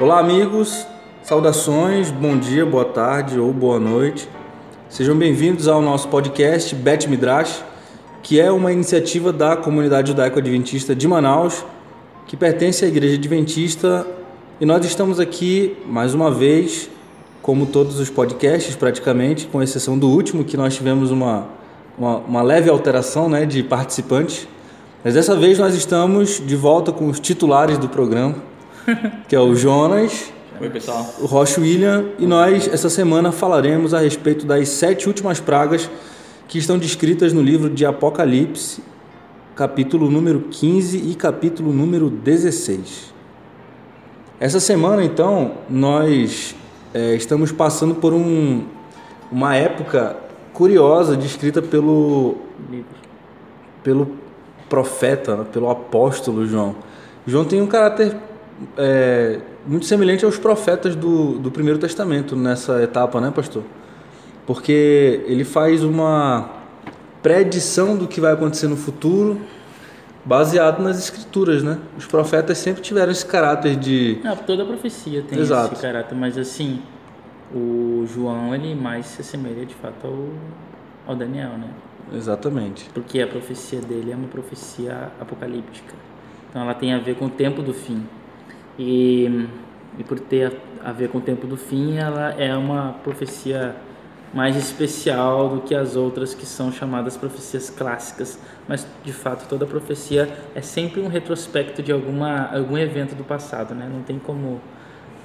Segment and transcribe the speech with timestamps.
[0.00, 0.86] Olá, amigos,
[1.22, 4.26] saudações, bom dia, boa tarde ou boa noite.
[4.88, 7.62] Sejam bem-vindos ao nosso podcast Bet Midrash,
[8.22, 11.66] que é uma iniciativa da comunidade judaico-adventista de Manaus,
[12.26, 14.06] que pertence à Igreja Adventista,
[14.58, 16.88] e nós estamos aqui mais uma vez,
[17.42, 21.46] como todos os podcasts praticamente, com exceção do último, que nós tivemos uma,
[21.98, 24.48] uma, uma leve alteração né, de participantes.
[25.04, 28.48] Mas dessa vez nós estamos de volta com os titulares do programa
[29.28, 30.32] que é o Jonas.
[30.60, 31.14] Oi, pessoal.
[31.20, 32.10] O Rocha William.
[32.18, 35.90] E nós, essa semana, falaremos a respeito das sete últimas pragas
[36.48, 38.82] que estão descritas no livro de Apocalipse,
[39.54, 43.14] capítulo número 15 e capítulo número 16.
[44.38, 46.54] Essa semana, então, nós
[46.92, 48.64] é, estamos passando por um,
[49.30, 50.16] uma época
[50.52, 52.36] curiosa descrita pelo,
[53.84, 54.10] pelo
[54.68, 56.74] profeta, pelo apóstolo João.
[57.26, 58.16] João tem um caráter
[58.76, 63.62] é, muito semelhante aos profetas do, do Primeiro Testamento nessa etapa, né, pastor?
[64.46, 66.50] Porque ele faz uma
[67.22, 69.40] predição do que vai acontecer no futuro
[70.24, 71.78] baseado nas escrituras, né?
[71.96, 74.18] Os profetas sempre tiveram esse caráter de...
[74.22, 75.74] Não, toda profecia tem Exato.
[75.74, 76.82] esse caráter, mas assim,
[77.54, 80.28] o João, ele mais se assemelha de fato ao,
[81.06, 81.68] ao Daniel, né?
[82.14, 82.88] Exatamente.
[82.92, 85.94] Porque a profecia dele é uma profecia apocalíptica.
[86.48, 88.04] Então ela tem a ver com o tempo do fim.
[88.82, 89.46] E,
[89.98, 93.76] e por ter a ver com o tempo do fim, ela é uma profecia
[94.32, 99.66] mais especial do que as outras que são chamadas profecias clássicas, mas de fato toda
[99.66, 103.86] profecia é sempre um retrospecto de alguma algum evento do passado, né?
[103.92, 104.62] Não tem como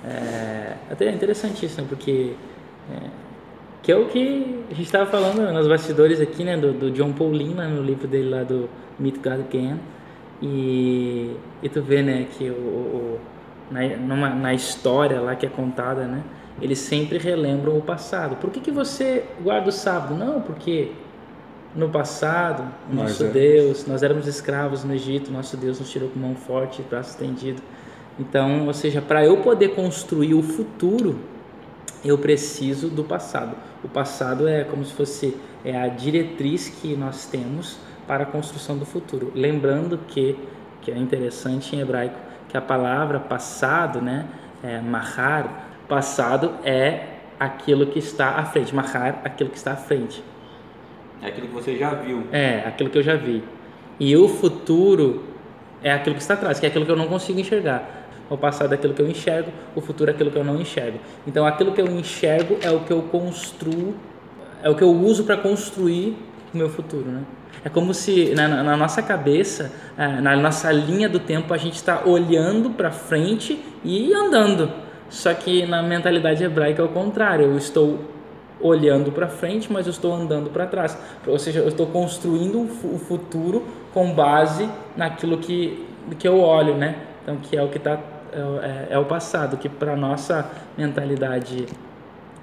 [0.03, 2.33] é, até é interessantíssimo porque
[2.92, 3.09] é,
[3.81, 7.14] que é o que a gente estava falando nos bastidores aqui, né, do, do John
[7.14, 8.67] Paulina no livro dele lá do
[9.00, 9.80] Meet God Again.
[10.42, 13.20] E, e tu vê, né, que o, o
[13.70, 16.23] na, numa, na história lá que é contada, né?
[16.61, 18.37] Eles sempre relembram o passado.
[18.37, 20.15] Por que, que você guarda o sábado?
[20.15, 20.92] Não, porque
[21.76, 23.27] no passado, nosso é.
[23.27, 27.61] Deus, nós éramos escravos no Egito, nosso Deus nos tirou com mão forte, braço estendido.
[28.17, 31.20] Então, ou seja, para eu poder construir o futuro,
[32.03, 33.58] eu preciso do passado.
[33.83, 37.77] O passado é como se fosse é a diretriz que nós temos
[38.08, 39.32] para a construção do futuro.
[39.33, 40.37] Lembrando que,
[40.82, 42.15] que é interessante em hebraico,
[42.55, 44.26] que a palavra passado, né,
[44.64, 47.02] é, mahar, passado é
[47.38, 50.23] aquilo que está à frente, mahar, aquilo que está à frente.
[51.21, 52.23] É aquilo que você já viu.
[52.32, 53.44] É, aquilo que eu já vi.
[53.99, 55.26] E o futuro
[55.83, 58.08] é aquilo que está atrás, que é aquilo que eu não consigo enxergar.
[58.30, 60.98] O passado é aquilo que eu enxergo, o futuro é aquilo que eu não enxergo.
[61.27, 63.95] Então, aquilo que eu enxergo é o que eu construo,
[64.64, 66.17] é o que eu uso para construir
[66.54, 67.23] o meu futuro, né?
[67.64, 71.76] É como se na, na nossa cabeça, é, na nossa linha do tempo, a gente
[71.76, 74.71] está olhando para frente e andando.
[75.10, 77.45] Só que na mentalidade hebraica é o contrário.
[77.45, 77.99] Eu estou
[78.60, 80.98] olhando para frente, mas eu estou andando para trás.
[81.26, 83.64] Ou seja, eu estou construindo o futuro
[83.94, 85.86] com base naquilo que,
[86.17, 86.95] que eu olho, né?
[87.23, 87.99] Então, que é o que está
[88.36, 91.65] é, é, é o passado, que para nossa mentalidade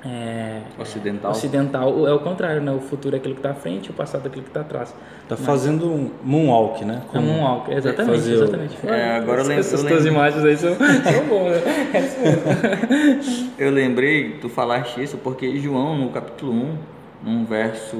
[0.04, 1.30] é, ocidental.
[1.30, 2.72] ocidental é o contrário, né?
[2.72, 4.92] O futuro é aquilo que está à frente, o passado é aquilo que está atrás.
[5.22, 7.02] Está fazendo um moonwalk, né?
[7.06, 8.76] Como é um moonwalk, exatamente, fazer exatamente.
[8.82, 8.90] O...
[8.90, 13.20] É, agora eu lembro, Essas tuas imagens aí são, são boas, né?
[13.56, 16.76] eu lembrei, tu falaste isso, porque João, no capítulo 1,
[17.22, 17.96] no verso,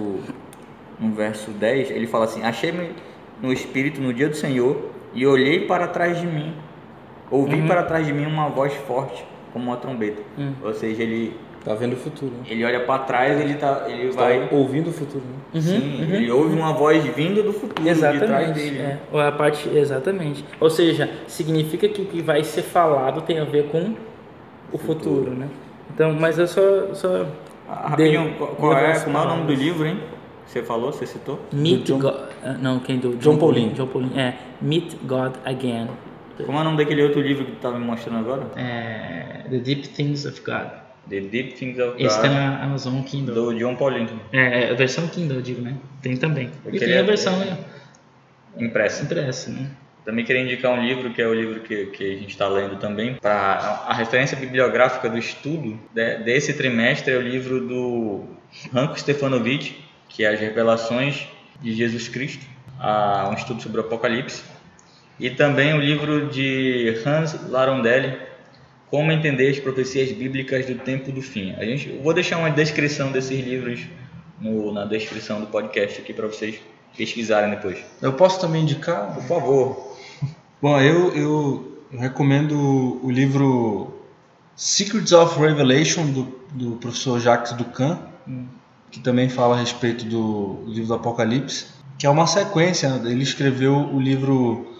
[0.99, 2.91] no verso 10, ele fala assim, achei-me
[3.41, 6.53] no Espírito no dia do Senhor e olhei para trás de mim,
[7.31, 7.69] ouvi uhum.
[7.69, 10.21] para trás de mim uma voz forte, como uma trombeta.
[10.37, 10.55] Uhum.
[10.65, 12.33] Ou seja, ele Tá vendo o futuro.
[12.33, 12.45] Né?
[12.49, 15.23] Ele olha para trás, ele tá, ele Está vai ouvindo o futuro.
[15.25, 15.34] Né?
[15.55, 16.15] Uhum, Sim, uhum.
[16.15, 18.78] ele ouve uma voz vinda do futuro exatamente, de trás dele.
[18.78, 18.99] É.
[19.12, 20.45] Ou a parte exatamente.
[20.59, 23.95] Ou seja, significa que o que vai ser falado tem a ver com
[24.72, 25.49] o futuro, futuro né?
[25.95, 27.27] Então, mas eu só só
[27.69, 30.01] ah, Rapidinho, qual, qual é, como é o nome do livro, hein?
[30.47, 31.41] Você falou, você citou?
[31.53, 31.98] Meet John...
[31.98, 32.15] God,
[32.45, 33.72] ah, não, quem do John, John Pauline.
[33.72, 35.89] John Pauline, é Meet God Again.
[36.45, 38.42] Como é o nome daquele outro livro que tu estava me mostrando agora?
[38.57, 40.82] É The Deep Things of God.
[41.09, 42.01] The Deep Things of God.
[42.01, 43.34] Esse tem na Amazon Kindle.
[43.34, 44.09] Do John Pauline.
[44.33, 45.77] É, é, a versão Kindle, eu digo, né?
[46.01, 46.51] Tem também.
[46.65, 47.59] Eu e tem a versão é,
[48.57, 49.04] impressa.
[49.04, 49.71] Impressa, né?
[50.04, 52.77] Também queria indicar um livro, que é o livro que, que a gente está lendo
[52.77, 53.15] também.
[53.15, 58.25] Pra, a referência bibliográfica do estudo de, desse trimestre é o livro do
[58.72, 59.77] Ranko Stefanovic,
[60.09, 61.28] que é As Revelações
[61.60, 62.45] de Jesus Cristo,
[62.81, 64.43] a, um estudo sobre o Apocalipse.
[65.21, 68.19] E também o livro de Hans Larondelli,
[68.92, 71.54] como entender as profecias bíblicas do tempo do fim.
[71.54, 73.80] A gente, eu vou deixar uma descrição desses livros
[74.39, 76.60] no, na descrição do podcast aqui para vocês
[76.94, 77.78] pesquisarem depois.
[78.03, 79.15] Eu posso também indicar?
[79.15, 79.97] Por favor.
[80.60, 83.94] Bom, eu, eu recomendo o livro
[84.54, 87.98] Secrets of Revelation, do, do professor Jacques Ducan,
[88.28, 88.45] hum.
[88.91, 91.68] que também fala a respeito do livro do Apocalipse,
[91.98, 93.00] que é uma sequência.
[93.06, 94.72] Ele escreveu o livro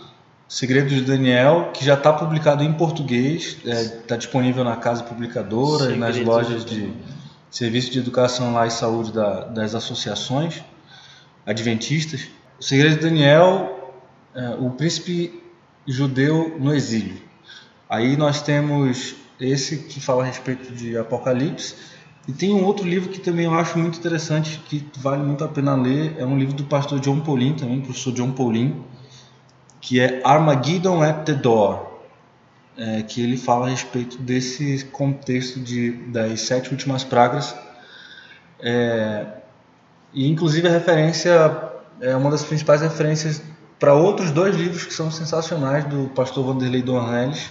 [0.53, 5.91] Segredos de Daniel, que já está publicado em português, está é, disponível na casa publicadora
[5.95, 6.93] e nas lojas de
[7.51, 10.63] serviço de educação lá e saúde da, das associações
[11.47, 12.29] adventistas.
[12.61, 13.95] O Segredo de Daniel,
[14.35, 15.43] é, o príncipe
[15.89, 17.17] judeu no exílio.
[17.89, 21.77] Aí nós temos esse que fala a respeito de Apocalipse.
[22.29, 25.49] E tem um outro livro que também eu acho muito interessante, que vale muito a
[25.49, 26.15] pena ler.
[26.19, 28.92] É um livro do pastor John Paulin, também, professor John Paulin
[29.83, 31.91] que é Armageddon at the Door,
[32.79, 37.55] é, que ele fala a respeito desse contexto de, das sete últimas pragas.
[38.61, 39.27] É,
[40.15, 43.43] e inclusive a referência é uma das principais referências
[43.79, 47.51] para outros dois livros que são sensacionais do pastor Vanderlei Dornelles,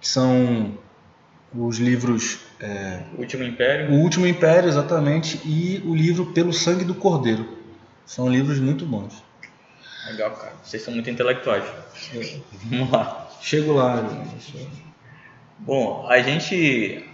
[0.00, 0.78] que são
[1.52, 3.90] os livros é, O Último Império.
[3.90, 7.58] O Último Império, exatamente, e o livro Pelo Sangue do Cordeiro.
[8.06, 9.27] São livros muito bons.
[10.06, 10.52] Legal, cara.
[10.62, 11.64] Vocês são muito intelectuais.
[12.64, 13.28] Vamos lá.
[13.40, 14.02] Chego lá.
[15.58, 17.04] Bom, a gente,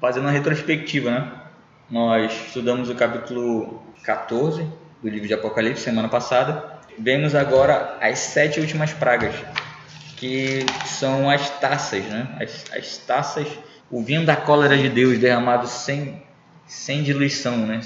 [0.00, 1.32] fazendo uma retrospectiva, né?
[1.90, 4.66] Nós estudamos o capítulo 14
[5.02, 6.78] do livro de Apocalipse semana passada.
[6.98, 9.34] Vemos agora as sete últimas pragas,
[10.16, 12.36] que são as taças, né?
[12.40, 13.48] As, as taças,
[13.90, 16.22] o vinho da cólera de Deus derramado sem,
[16.66, 17.80] sem diluição, né?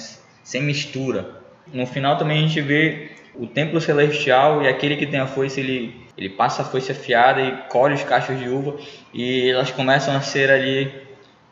[0.44, 1.42] Sem mistura.
[1.72, 5.60] No final também a gente vê o templo celestial e aquele que tem a foice,
[5.60, 8.76] ele, ele passa a foice afiada e colhe os cachos de uva
[9.12, 10.92] e elas começam a ser ali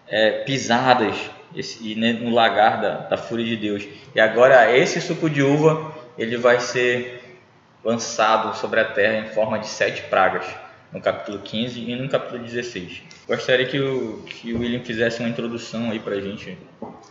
[0.09, 1.17] é, pisadas
[1.55, 3.87] esse, no lagar da, da fúria de Deus.
[4.15, 7.39] E agora esse suco de uva ele vai ser
[7.85, 10.45] lançado sobre a terra em forma de sete pragas,
[10.93, 13.03] no capítulo 15 e no capítulo 16.
[13.29, 16.59] Gostaria que o, que o William fizesse uma introdução aí pra gente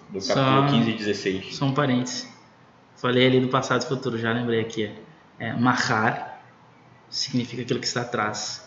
[0.10, 1.56] do capítulo só, 15 e 16.
[1.56, 2.35] São parentes.
[2.96, 4.92] Falei ali do passado e futuro, já lembrei aqui.
[5.38, 6.42] É, mahar
[7.10, 8.64] significa aquilo que está atrás.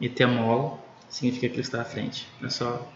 [0.00, 2.26] E temol significa aquilo que está à frente.
[2.42, 2.90] É só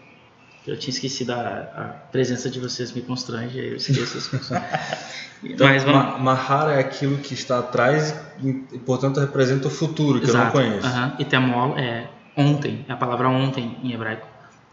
[0.67, 1.39] eu tinha esquecido a,
[1.75, 4.51] a presença de vocês me constrange, aí eu esqueço as coisas.
[5.43, 6.21] então, Mas vamos...
[6.21, 10.57] Mahar é aquilo que está atrás e, portanto, representa o futuro, que Exato.
[10.57, 10.87] eu não conheço.
[10.87, 11.11] Uhum.
[11.17, 14.27] E temol é ontem, é a palavra ontem em hebraico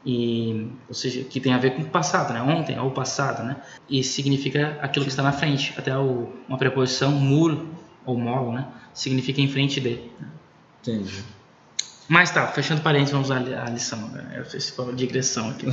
[0.07, 2.41] e ou seja que tem a ver com o passado né?
[2.41, 3.57] Ontem ou passado né?
[3.91, 5.75] E significa aquilo que está na frente.
[5.77, 7.67] Até o, uma preposição mur
[8.05, 8.69] ou molo né?
[8.95, 9.99] Significa em frente de.
[10.81, 11.25] Entendi.
[12.09, 14.37] Mas tá fechando parênteses vamos à, à lição né?
[14.37, 15.67] eu fiz uma digressão aqui.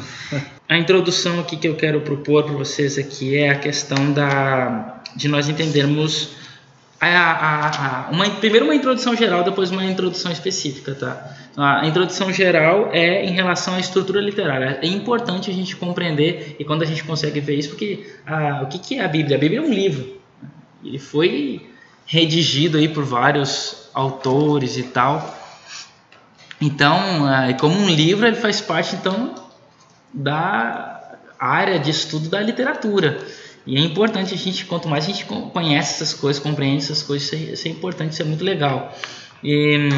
[0.67, 5.27] A introdução aqui que eu quero propor para vocês aqui é a questão da de
[5.27, 6.42] nós entendermos
[7.11, 11.35] a, a, a, uma, primeiro uma introdução geral, depois uma introdução específica, tá?
[11.57, 14.79] A introdução geral é em relação à estrutura literária.
[14.81, 18.07] É importante a gente compreender e quando a gente consegue ver isso, porque
[18.61, 19.37] o que, que é a Bíblia?
[19.37, 20.21] A Bíblia é um livro.
[20.83, 21.69] Ele foi
[22.05, 25.37] redigido aí por vários autores e tal.
[26.59, 26.99] Então,
[27.59, 29.35] como um livro, ele faz parte então
[30.13, 33.19] da área de estudo da literatura.
[33.65, 37.27] E é importante a gente, quanto mais a gente conhece essas coisas, compreende essas coisas,
[37.27, 38.93] isso é, isso é importante, isso é muito legal.
[39.43, 39.89] E,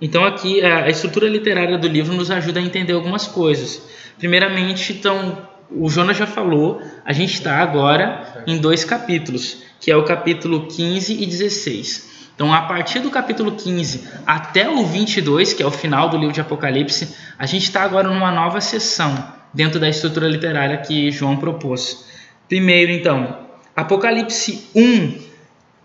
[0.00, 3.82] então aqui a estrutura literária do livro nos ajuda a entender algumas coisas.
[4.18, 9.96] Primeiramente, então, o Jonas já falou, a gente está agora em dois capítulos, que é
[9.96, 12.12] o capítulo 15 e 16.
[12.34, 16.32] Então, a partir do capítulo 15 até o 22, que é o final do livro
[16.32, 21.36] de Apocalipse, a gente está agora numa nova sessão dentro da estrutura literária que João
[21.36, 22.11] propôs.
[22.52, 25.18] Primeiro, então, Apocalipse 1.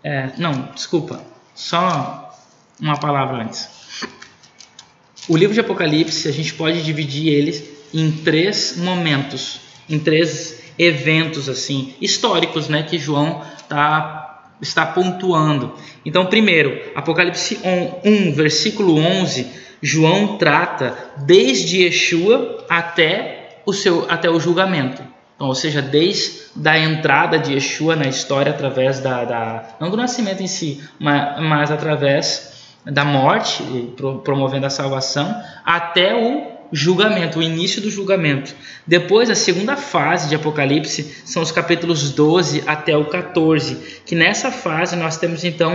[0.04, 2.30] É, não, desculpa, só
[2.78, 4.04] uma palavra antes.
[5.26, 11.48] O livro de Apocalipse, a gente pode dividir ele em três momentos, em três eventos
[11.48, 15.72] assim históricos, né, que João tá, está pontuando.
[16.04, 17.58] Então, primeiro, Apocalipse
[18.04, 19.46] 1, versículo 11,
[19.80, 25.07] João trata desde Yeshua até o seu até o julgamento.
[25.38, 29.96] Então, ou seja, desde a entrada de Yeshua na história através da, da não do
[29.96, 33.62] nascimento em si, mas, mas através da morte,
[34.24, 38.52] promovendo a salvação, até o julgamento, o início do julgamento.
[38.84, 44.50] Depois, a segunda fase de Apocalipse são os capítulos 12 até o 14, que nessa
[44.50, 45.72] fase nós temos então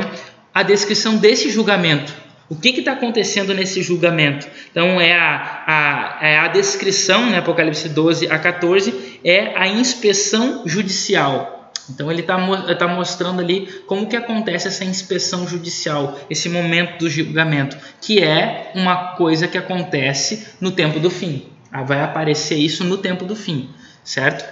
[0.53, 2.13] a descrição desse julgamento.
[2.53, 4.48] O que está acontecendo nesse julgamento?
[4.69, 10.62] Então, é a, a, é a descrição, né, Apocalipse 12 a 14, é a inspeção
[10.63, 11.72] judicial.
[11.89, 12.38] Então, ele está
[12.75, 18.72] tá mostrando ali como que acontece essa inspeção judicial, esse momento do julgamento, que é
[18.75, 21.48] uma coisa que acontece no tempo do fim.
[21.72, 23.72] Ah, vai aparecer isso no tempo do fim,
[24.03, 24.48] certo?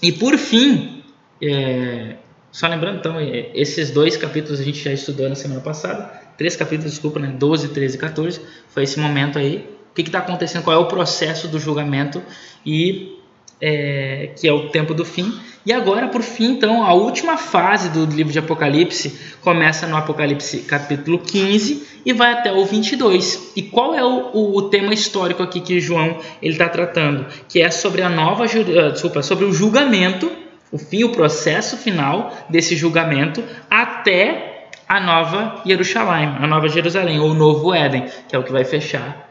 [0.00, 1.02] E por fim,
[1.42, 2.14] é,
[2.52, 6.56] só lembrando, então, é, esses dois capítulos a gente já estudou na semana passada, três
[6.56, 7.32] capítulos, desculpa, né?
[7.38, 9.64] 12, 13 e 14, foi esse momento aí.
[9.92, 10.64] O que está acontecendo?
[10.64, 12.20] Qual é o processo do julgamento
[12.66, 13.16] e
[13.62, 15.32] é, que é o tempo do fim.
[15.64, 20.58] E agora, por fim, então, a última fase do livro de Apocalipse começa no Apocalipse
[20.62, 23.52] capítulo 15 e vai até o 22.
[23.54, 27.26] E qual é o, o, o tema histórico aqui que João ele está tratando?
[27.48, 30.28] Que é sobre a nova, uh, desculpa, sobre o julgamento,
[30.72, 34.51] o fim, o processo final desse julgamento até
[34.92, 38.62] a nova Jerusalém, a nova Jerusalém, ou o novo Éden, que é o que vai
[38.62, 39.26] fechar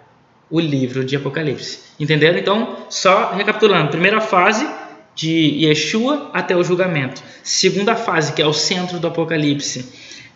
[0.49, 1.81] o livro de Apocalipse.
[1.99, 2.39] Entenderam?
[2.39, 4.67] Então, só recapitulando: primeira fase,
[5.13, 7.21] de Yeshua até o julgamento.
[7.43, 9.85] Segunda fase, que é o centro do Apocalipse,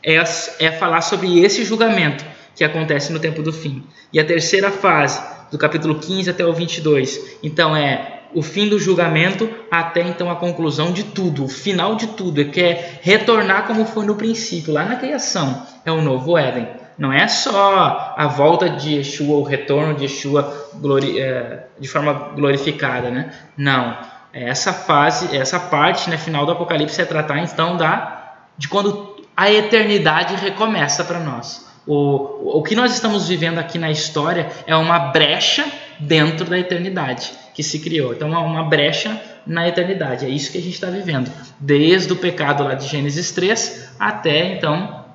[0.04, 0.14] é,
[0.60, 2.24] é falar sobre esse julgamento
[2.56, 3.84] que acontece no tempo do fim.
[4.14, 8.80] E a terceira fase, do capítulo 15 até o 22, então é o fim do
[8.80, 13.68] julgamento até então a conclusão de tudo, o final de tudo, é que é retornar
[13.68, 16.68] como foi no princípio, lá na criação, é o novo Éden.
[16.98, 22.14] Não é só a volta de Yeshua, o retorno de Yeshua glori, é, de forma
[22.36, 23.34] glorificada, né?
[23.58, 23.98] Não.
[24.32, 28.16] É essa fase, essa parte né, final do Apocalipse é tratar então da
[28.58, 31.66] de quando a eternidade recomeça para nós.
[31.86, 35.66] O, o que nós estamos vivendo aqui na história é uma brecha
[36.00, 38.14] dentro da eternidade que se criou.
[38.14, 40.26] Então, é uma brecha na eternidade.
[40.26, 41.32] É isso que a gente está vivendo.
[41.60, 45.06] Desde o pecado lá de Gênesis 3 até então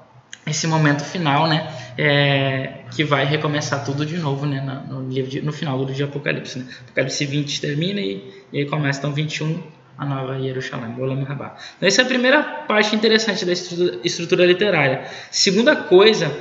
[0.47, 1.69] esse momento final, né?
[1.99, 4.61] É, que vai recomeçar tudo de novo, né?
[4.61, 6.67] No, no, de, no final do livro de Apocalipse, né?
[6.85, 9.63] Apocalipse 20 termina e, e aí começa então 21
[9.99, 11.57] a nova Jerusalém, Olam Rabá.
[11.77, 15.05] Então, essa é a primeira parte interessante da estrutura, estrutura literária.
[15.31, 16.35] Segunda coisa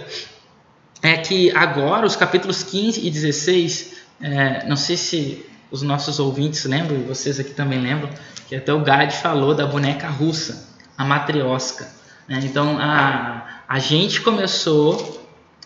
[1.04, 6.66] é que agora os capítulos 15 e 16, é, não sei se os nossos ouvintes
[6.66, 8.10] lembram, e vocês aqui também lembram,
[8.48, 11.88] que até o Gad falou da boneca russa, a matriosca.
[12.28, 12.42] Né?
[12.44, 15.20] Então, a, a gente começou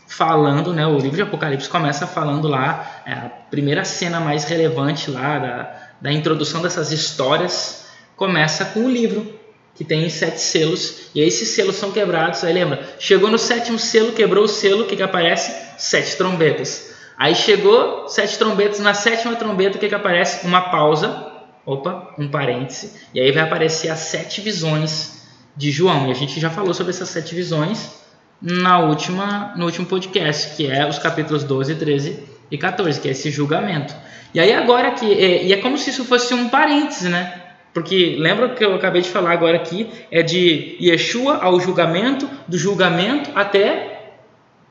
[0.08, 5.10] falando, né, o livro de Apocalipse começa falando lá, é, a primeira cena mais relevante
[5.10, 9.40] lá da, da introdução dessas histórias começa com o livro,
[9.74, 13.80] que tem sete selos, e aí esses selos são quebrados, aí lembra, chegou no sétimo
[13.80, 15.52] selo, quebrou o selo, o que, que aparece?
[15.80, 16.93] Sete trombetas.
[17.18, 20.46] Aí chegou sete trombetas, na sétima trombeta o que, que aparece?
[20.46, 21.32] Uma pausa,
[21.66, 26.08] opa, um parêntese, e aí vai aparecer as sete visões de João.
[26.08, 28.04] E a gente já falou sobre essas sete visões
[28.42, 33.12] na última, no último podcast, que é os capítulos 12, 13 e 14, que é
[33.12, 33.96] esse julgamento.
[34.34, 37.42] E aí agora que é, e é como se isso fosse um parêntese, né?
[37.74, 42.58] Porque lembra que eu acabei de falar agora aqui é de Yeshua ao julgamento, do
[42.58, 44.12] julgamento até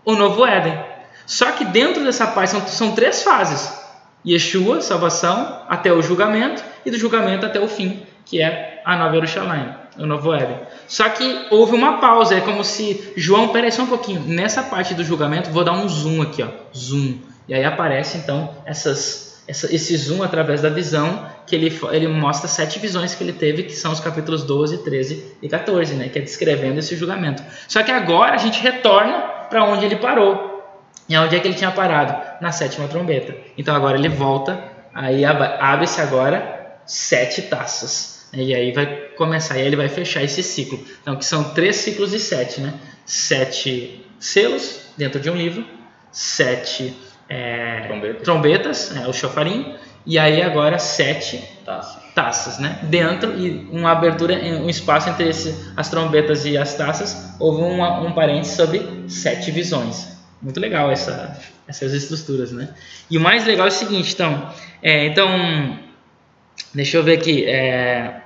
[0.05, 0.92] o novo Éden.
[1.33, 3.73] Só que dentro dessa parte são, são três fases:
[4.27, 9.15] Yeshua, salvação, até o julgamento e do julgamento até o fim, que é a Nova
[9.15, 10.57] Jerusalém o novo Éden.
[10.87, 14.95] Só que houve uma pausa, é como se João, peraí só um pouquinho, nessa parte
[14.95, 17.19] do julgamento, vou dar um zoom aqui, ó, zoom.
[17.47, 22.49] E aí aparece então essas, essa, esse zoom através da visão, que ele, ele mostra
[22.49, 26.19] sete visões que ele teve, que são os capítulos 12, 13 e 14, né, que
[26.19, 27.43] é descrevendo esse julgamento.
[27.69, 29.19] Só que agora a gente retorna
[29.51, 30.52] para onde ele parou.
[31.09, 32.41] E onde é que ele tinha parado?
[32.41, 33.35] Na sétima trombeta.
[33.57, 34.63] Então agora ele volta,
[34.95, 38.31] aí abre-se agora sete taças.
[38.33, 40.83] E aí vai começar, e aí ele vai fechar esse ciclo.
[41.03, 42.73] Então, que são três ciclos de sete, né?
[43.05, 45.65] Sete selos dentro de um livro,
[46.11, 46.97] sete
[47.29, 52.03] é, trombetas, trombetas é, o chofarim, e aí agora sete taças.
[52.15, 52.79] taças, né?
[52.85, 58.01] Dentro e uma abertura, um espaço entre esse, as trombetas e as taças, houve uma,
[58.01, 60.12] um parênteses sobre sete visões.
[60.43, 62.75] Muito legal essa, essas estruturas, né?
[63.09, 65.79] E o mais legal é o seguinte, então, é, então
[66.75, 68.23] deixa eu ver aqui, é,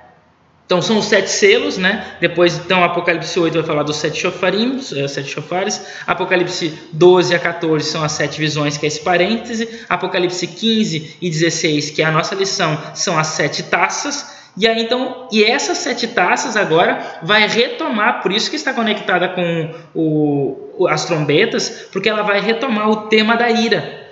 [0.67, 2.17] então são os sete selos, né?
[2.19, 5.81] Depois, então, Apocalipse 8 vai falar dos sete chofarim, é, sete chofares.
[6.05, 9.85] Apocalipse 12 a 14 são as sete visões, que é esse parêntese.
[9.87, 14.35] Apocalipse 15 e 16, que é a nossa lição, são as sete taças.
[14.57, 19.29] E aí então, e essas sete taças agora vai retomar, por isso que está conectada
[19.29, 24.07] com o, as trombetas, porque ela vai retomar o tema da ira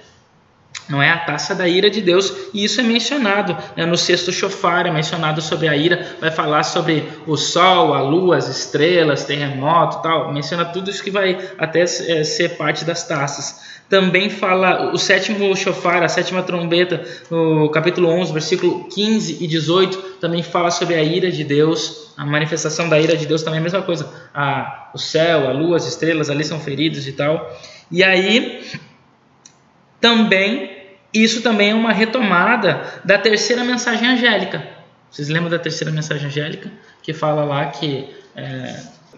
[0.88, 4.32] não é a taça da ira de Deus, e isso é mencionado né, no sexto
[4.32, 9.24] chofar, é mencionado sobre a ira, vai falar sobre o sol, a lua, as estrelas,
[9.24, 13.75] terremoto, tal, menciona tudo isso que vai até é, ser parte das taças.
[13.90, 19.98] Também fala o sétimo chofar, a sétima trombeta, no capítulo 11, versículo 15 e 18,
[20.20, 23.62] também fala sobre a ira de Deus, a manifestação da ira de Deus também é
[23.62, 24.12] a mesma coisa.
[24.34, 27.56] A, o céu, a lua, as estrelas ali são feridos e tal.
[27.92, 28.64] E aí
[30.02, 30.76] também
[31.16, 34.68] isso também é uma retomada da terceira mensagem angélica.
[35.10, 36.70] Vocês lembram da terceira mensagem angélica?
[37.02, 38.76] Que fala lá que, é,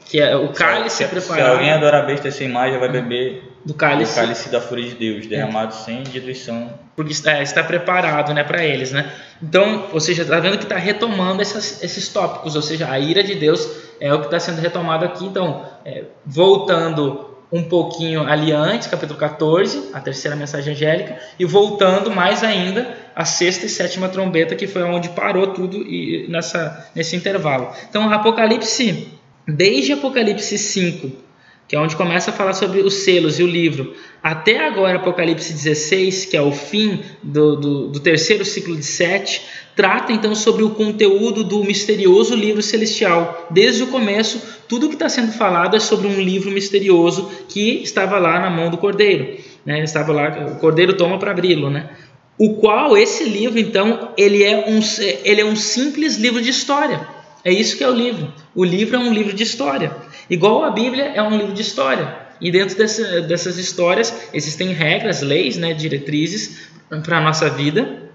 [0.09, 1.45] que é o cálice se, é preparado.
[1.45, 4.13] Se alguém adorar a besta essa imagem, vai beber do cálice.
[4.13, 6.71] do cálice da fúria de Deus, derramado sem diluição.
[6.95, 8.91] Porque está, está preparado né, para eles.
[8.91, 9.11] Né?
[9.43, 13.21] Então, ou seja, está vendo que está retomando essas, esses tópicos, ou seja, a ira
[13.21, 15.25] de Deus é o que está sendo retomado aqui.
[15.25, 22.11] Então, é, voltando um pouquinho ali antes, capítulo 14, a terceira mensagem angélica, e voltando
[22.11, 27.15] mais ainda a sexta e sétima trombeta, que foi onde parou tudo e nessa, nesse
[27.15, 27.71] intervalo.
[27.89, 29.16] Então, Apocalipse,
[29.47, 31.27] desde Apocalipse 5
[31.67, 33.93] que é onde começa a falar sobre os selos e o livro.
[34.23, 39.41] Até agora, Apocalipse 16, que é o fim do, do, do, terceiro ciclo de sete,
[39.75, 43.47] trata então sobre o conteúdo do misterioso livro celestial.
[43.51, 48.17] Desde o começo, tudo que está sendo falado é sobre um livro misterioso que estava
[48.17, 49.37] lá na mão do cordeiro.
[49.65, 49.83] Né?
[49.83, 51.69] Estava lá, o cordeiro toma para abri-lo.
[51.69, 51.89] Né?
[52.37, 54.79] O qual, esse livro, então, ele é, um,
[55.25, 57.16] ele é um simples livro de história.
[57.47, 58.33] É isso que é o livro.
[58.53, 59.95] O livro é um livro de história.
[60.29, 62.13] Igual a Bíblia é um livro de história.
[62.41, 66.67] E dentro dessa, dessas histórias existem regras, leis, né, diretrizes
[67.05, 68.11] para a nossa vida.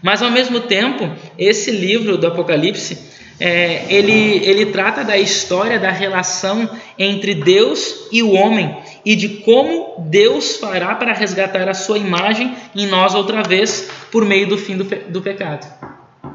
[0.00, 2.96] Mas ao mesmo tempo, esse livro do Apocalipse,
[3.40, 9.30] é, ele, ele trata da história da relação entre Deus e o homem e de
[9.30, 14.56] como Deus fará para resgatar a sua imagem em nós outra vez por meio do
[14.56, 15.66] fim do, do pecado.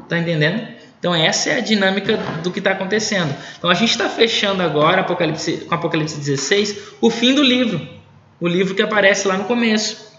[0.06, 0.79] Tá entendendo?
[1.00, 3.34] Então essa é a dinâmica do que está acontecendo.
[3.58, 7.80] Então a gente está fechando agora Apocalipse, com Apocalipse 16 o fim do livro,
[8.38, 10.10] o livro que aparece lá no começo.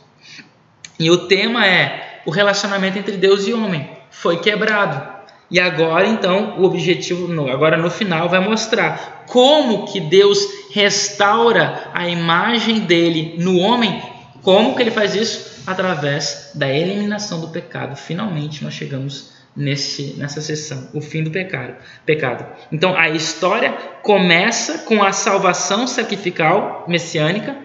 [0.99, 5.21] E o tema é o relacionamento entre Deus e homem foi quebrado.
[5.51, 10.39] E agora então o objetivo, agora no final vai mostrar como que Deus
[10.71, 14.01] restaura a imagem dele no homem.
[14.41, 15.61] Como que ele faz isso?
[15.67, 17.95] Através da eliminação do pecado.
[17.95, 21.75] Finalmente nós chegamos nesse, nessa sessão, o fim do pecado.
[22.05, 22.45] pecado.
[22.71, 27.55] Então a história começa com a salvação sacrificial messiânica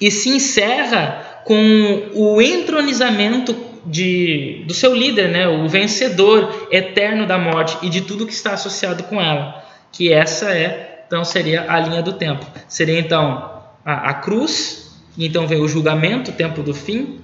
[0.00, 3.54] e se encerra com o entronizamento
[3.84, 8.52] de, do seu líder, né, o vencedor eterno da morte e de tudo que está
[8.52, 9.62] associado com ela.
[9.90, 12.46] Que essa é, então, seria a linha do tempo.
[12.68, 17.20] Seria então a, a cruz, e então vem o julgamento, o tempo do fim.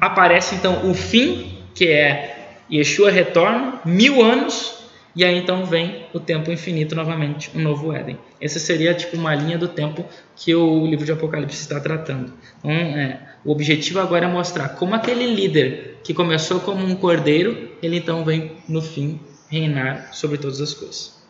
[0.00, 2.33] Aparece então o fim, que é
[2.74, 4.74] Yeshua retorna, mil anos,
[5.14, 8.18] e aí então vem o tempo infinito novamente, um novo Éden.
[8.40, 12.32] Essa seria tipo uma linha do tempo que o livro de Apocalipse está tratando.
[12.58, 17.70] Então, é, o objetivo agora é mostrar como aquele líder que começou como um cordeiro,
[17.80, 21.22] ele então vem no fim reinar sobre todas as coisas.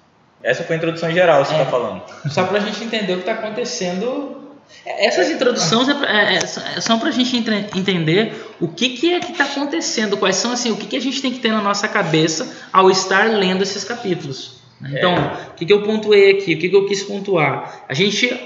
[0.43, 2.03] Essa foi a introdução geral que você está é, falando.
[2.31, 4.44] Só para a gente entender o que está acontecendo
[4.87, 9.33] essas introduções é é, é, são para a gente entender o que, que é que
[9.33, 11.89] está acontecendo, quais são assim, o que, que a gente tem que ter na nossa
[11.89, 14.63] cabeça ao estar lendo esses capítulos.
[14.81, 14.91] Né?
[14.95, 15.49] Então, é.
[15.51, 17.85] o que, que eu pontuei aqui, o que, que eu quis pontuar?
[17.89, 18.39] A gente,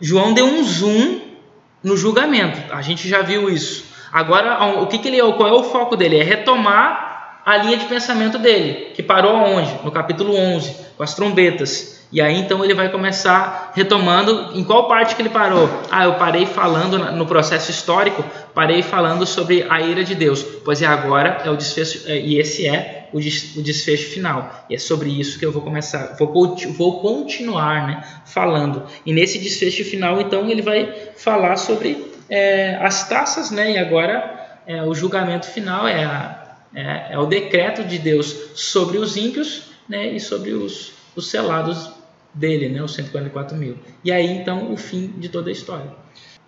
[0.00, 1.20] João deu um zoom
[1.82, 3.84] no julgamento, a gente já viu isso.
[4.12, 6.18] Agora, o que, que ele, qual é o foco dele?
[6.18, 9.72] É retomar a linha de pensamento dele, que parou onde?
[9.82, 11.99] No capítulo 11, com as trombetas.
[12.12, 15.68] E aí então ele vai começar retomando em qual parte que ele parou?
[15.90, 20.42] Ah, eu parei falando no processo histórico, parei falando sobre a ira de Deus.
[20.64, 24.66] Pois é, agora é o desfecho é, e esse é o desfecho final.
[24.68, 28.84] E é sobre isso que eu vou começar, vou, vou continuar, né, falando.
[29.06, 33.72] E nesse desfecho final, então ele vai falar sobre é, as taças, né?
[33.72, 38.98] E agora é, o julgamento final é, a, é, é o decreto de Deus sobre
[38.98, 40.08] os ímpios, né?
[40.08, 41.90] E sobre os os selados
[42.32, 43.76] dele, né, os 144 mil.
[44.04, 45.90] E aí então o fim de toda a história.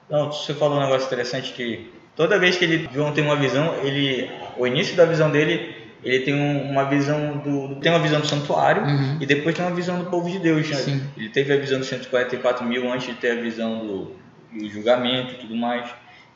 [0.09, 3.75] Não, você falou um negócio interessante que toda vez que ele João tem uma visão,
[3.83, 8.27] ele o início da visão dele ele tem uma visão do tem uma visão do
[8.27, 9.18] santuário uhum.
[9.21, 10.68] e depois tem uma visão do povo de Deus.
[10.68, 11.01] Né?
[11.16, 14.12] Ele teve a visão dos 144 mil antes de ter a visão do,
[14.53, 15.88] do julgamento e tudo mais.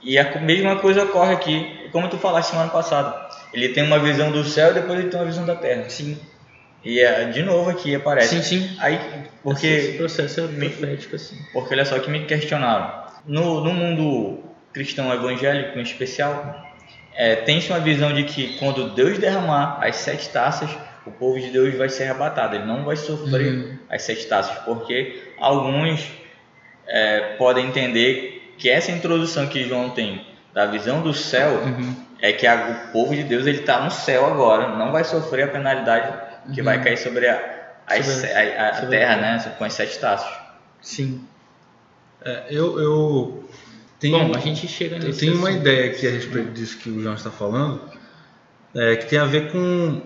[0.03, 3.29] E a mesma coisa ocorre aqui, como tu falaste semana passada.
[3.53, 5.89] Ele tem uma visão do céu e depois ele tem uma visão da terra.
[5.89, 6.17] Sim.
[6.85, 8.43] E é, de novo aqui aparece.
[8.43, 8.77] Sim, sim.
[8.79, 9.01] Aí,
[9.43, 11.37] porque Esse processo é profético, assim.
[11.53, 13.07] Porque olha só que me questionaram.
[13.27, 16.65] No, no mundo cristão evangélico em especial,
[17.15, 20.71] é, tem-se uma visão de que quando Deus derramar as sete taças,
[21.07, 22.57] o povo de Deus vai ser arrebatado.
[22.57, 23.79] Ele não vai sofrer uhum.
[23.89, 26.07] as sete taças, porque alguns
[26.87, 31.95] é, podem entender que essa introdução que João tem da visão do céu uhum.
[32.21, 35.45] é que a, o povo de Deus ele está no céu agora, não vai sofrer
[35.45, 36.65] a penalidade que uhum.
[36.65, 39.55] vai cair sobre a, a, sobre, a, a sobre terra, né?
[39.59, 40.33] Com as sete taços.
[40.81, 41.27] Sim.
[42.25, 43.49] É, eu, eu
[44.01, 46.91] Tem, Bom, a gente chega Eu nesse tenho uma ideia aqui a respeito disso que
[46.91, 47.81] o João está falando,
[48.75, 50.03] é, que tem a ver com.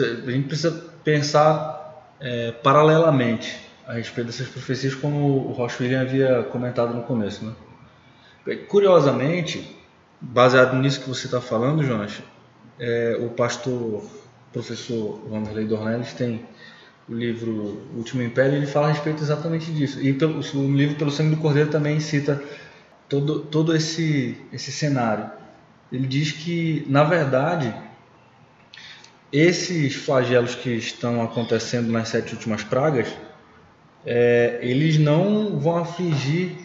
[0.00, 0.72] A gente precisa
[1.04, 7.44] pensar é, paralelamente a respeito dessas profecias, como o Rocha William havia comentado no começo.
[7.44, 8.56] Né?
[8.68, 9.76] Curiosamente,
[10.20, 12.22] baseado nisso que você está falando, Jonas,
[12.78, 14.04] é, o pastor
[14.54, 16.40] professor Wanderlei Dornelles tem
[17.08, 17.50] o livro
[17.92, 20.00] O Último Império, ele fala a respeito exatamente disso.
[20.00, 22.42] E pelo, o livro Pelo Sangue do Cordeiro também cita
[23.08, 25.28] todo, todo esse, esse cenário.
[25.92, 27.74] Ele diz que, na verdade,
[29.30, 33.08] esses flagelos que estão acontecendo nas sete últimas pragas,
[34.06, 36.56] é, eles não vão afligir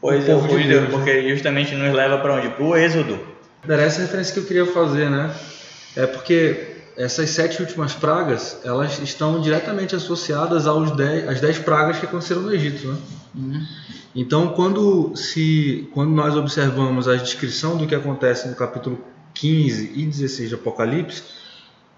[0.00, 2.48] Pois o povo de Deus, porque justamente nos leva para onde?
[2.50, 3.18] Para o Êxodo.
[3.68, 5.34] Era essa referência que eu queria fazer, né?
[5.96, 11.98] É porque essas sete últimas pragas, elas estão diretamente associadas aos dez, às dez pragas
[11.98, 12.96] que aconteceram no Egito, né?
[13.34, 13.66] Uhum.
[14.14, 18.98] Então, quando, se, quando nós observamos a descrição do que acontece no capítulo
[19.34, 21.22] 15 e 16 de Apocalipse,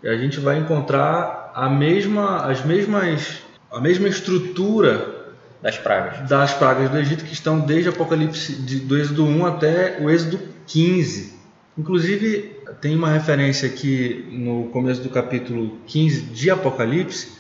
[0.05, 3.39] a gente vai encontrar a mesma, as mesmas,
[3.71, 5.33] a mesma estrutura
[5.63, 6.29] Das pragas.
[6.29, 10.41] das pragas do Egito que estão desde Apocalipse de, do Êxodo 1 até o Êxodo
[10.67, 11.39] 15.
[11.77, 17.39] Inclusive, tem uma referência aqui no começo do capítulo 15 de Apocalipse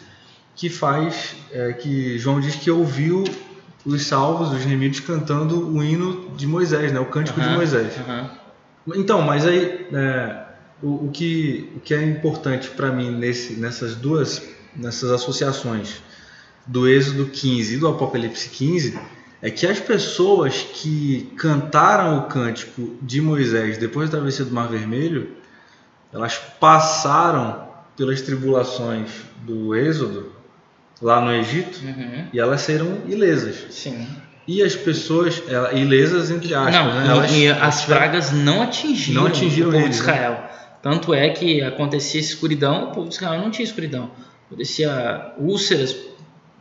[0.54, 3.24] que faz é, que João diz que ouviu
[3.86, 7.92] os salvos, os remidos cantando o hino de Moisés, né, o cântico de Moisés.
[8.96, 10.44] Então, mas aí é,
[10.82, 14.42] o, o que, o que é importante para mim nesse, nessas duas
[14.74, 16.02] nessas associações
[16.66, 18.98] do Êxodo 15 e do Apocalipse 15
[19.40, 24.68] é que as pessoas que cantaram o cântico de Moisés depois da travessia do Mar
[24.68, 25.30] Vermelho,
[26.12, 29.08] elas passaram pelas tribulações
[29.44, 30.32] do Êxodo
[31.00, 32.26] lá no Egito Uhum.
[32.32, 33.66] e elas saíram ilesas.
[33.70, 34.06] Sim.
[34.46, 37.06] E as pessoas, ela- ilesas entre aspas, não, né?
[37.08, 40.12] Elas- e as pragas não atingiram, Não atingiram o povo eles, de né?
[40.14, 40.50] Israel.
[40.82, 44.10] Tanto é que acontecia escuridão, o povo de Israel não tinha escuridão.
[44.46, 45.96] Acontecia úlceras, o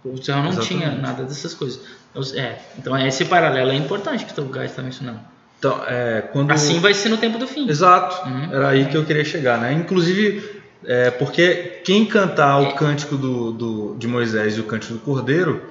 [0.03, 0.75] povo de Israel não Exatamente.
[0.83, 1.79] tinha nada dessas coisas.
[2.17, 5.19] Então, é, então esse paralelo é importante que o Guy está mencionando.
[5.59, 7.67] Então, é, quando Assim vai ser no tempo do fim.
[7.69, 8.53] Exato, Uhum.
[8.53, 9.73] era aí que eu queria chegar, né?
[9.73, 12.67] Inclusive, é, porque quem cantar É.
[12.67, 15.61] o cântico do, do- de Moisés e o cântico do Cordeiro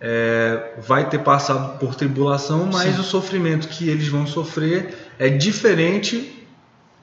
[0.00, 3.00] é, vai ter passado por tribulação, mas Sim.
[3.00, 6.44] o sofrimento que eles vão sofrer é diferente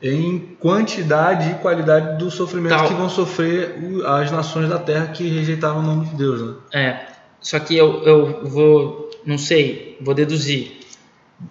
[0.04, 2.88] em quantidade e qualidade do sofrimento Tal.
[2.88, 6.54] que vão sofrer as nações da terra que rejeitaram o nome de Deus, né?
[6.74, 7.00] É,
[7.42, 10.80] só que eu, eu vou, não sei, vou deduzir.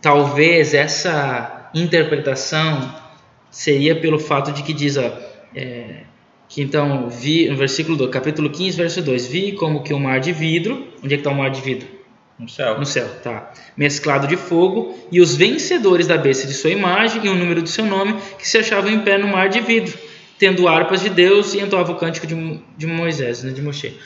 [0.01, 2.95] Talvez essa interpretação
[3.51, 5.13] seria pelo fato de que diz, ó,
[5.55, 6.05] é,
[6.49, 10.21] que então, vi, no versículo do capítulo 15, verso 2, vi como que o mar
[10.21, 11.89] de vidro, onde é que está o mar de vidro?
[12.39, 12.79] No céu.
[12.79, 13.53] No céu, tá.
[13.77, 17.69] Mesclado de fogo, e os vencedores da besta de sua imagem e o número do
[17.69, 19.97] seu nome, que se achavam em pé no mar de vidro,
[20.39, 23.97] tendo harpas de Deus e entoavam o cântico de, de Moisés, né, de Moshe.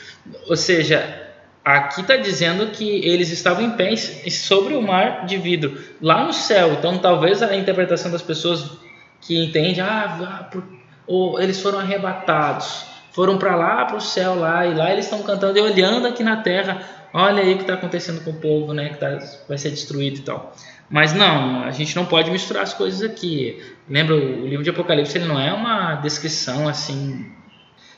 [0.48, 1.23] Ou seja,
[1.64, 6.32] aqui está dizendo que eles estavam em pé sobre o mar de vidro, lá no
[6.32, 6.72] céu.
[6.74, 8.70] Então, talvez a interpretação das pessoas
[9.20, 10.64] que entendem, ah, ah, por-
[11.06, 15.22] ou eles foram arrebatados, foram para lá, para o céu lá, e lá eles estão
[15.22, 18.72] cantando e olhando aqui na terra, olha aí o que está acontecendo com o povo,
[18.74, 20.54] né, que tá, vai ser destruído e tal.
[20.90, 23.62] Mas não, a gente não pode misturar as coisas aqui.
[23.88, 27.26] Lembra, o livro de Apocalipse ele não é uma descrição assim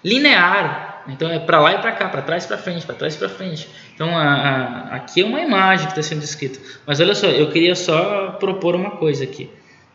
[0.05, 0.96] linear.
[1.09, 3.19] Então é para lá e para cá, para trás e para frente, para trás e
[3.19, 3.69] para frente.
[3.95, 6.59] Então a, a- aqui é uma imagem que está sendo descrita.
[6.87, 9.51] Mas olha só, eu queria só propor uma coisa aqui,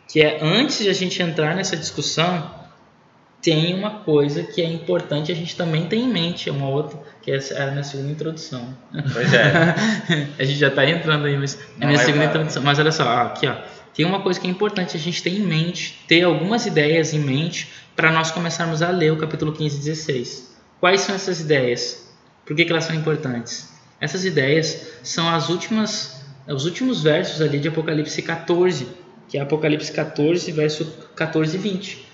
[0.07, 2.59] que é antes de a gente entrar nessa discussão,
[3.41, 6.99] tem uma coisa que é importante a gente também ter em mente, é uma outra,
[7.23, 8.67] que essa era a minha segunda introdução.
[9.13, 9.75] Pois é.
[10.37, 12.61] a gente já está entrando aí, mas é a minha segunda introdução.
[12.61, 13.55] Mas olha só, aqui ó,
[13.95, 17.19] tem uma coisa que é importante a gente ter em mente, ter algumas ideias em
[17.19, 20.50] mente para nós começarmos a ler o capítulo 15 e 16.
[20.81, 22.11] Quais são essas ideias?
[22.43, 23.69] Por que, que elas são importantes?
[23.99, 28.87] Essas ideias são as últimas, os últimos versos ali de Apocalipse 14,
[29.29, 32.07] que é Apocalipse 14, verso 14 e 20.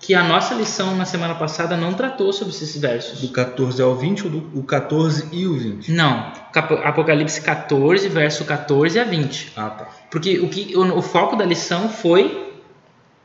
[0.00, 3.20] Que a nossa lição na semana passada não tratou sobre esses versos.
[3.20, 5.92] Do 14 ao 20 ou do o 14 e o 20?
[5.92, 6.32] Não,
[6.84, 9.52] Apocalipse 14, verso 14 a 20.
[9.56, 9.88] Ah, tá.
[10.10, 12.54] Porque o, que, o, o foco da lição foi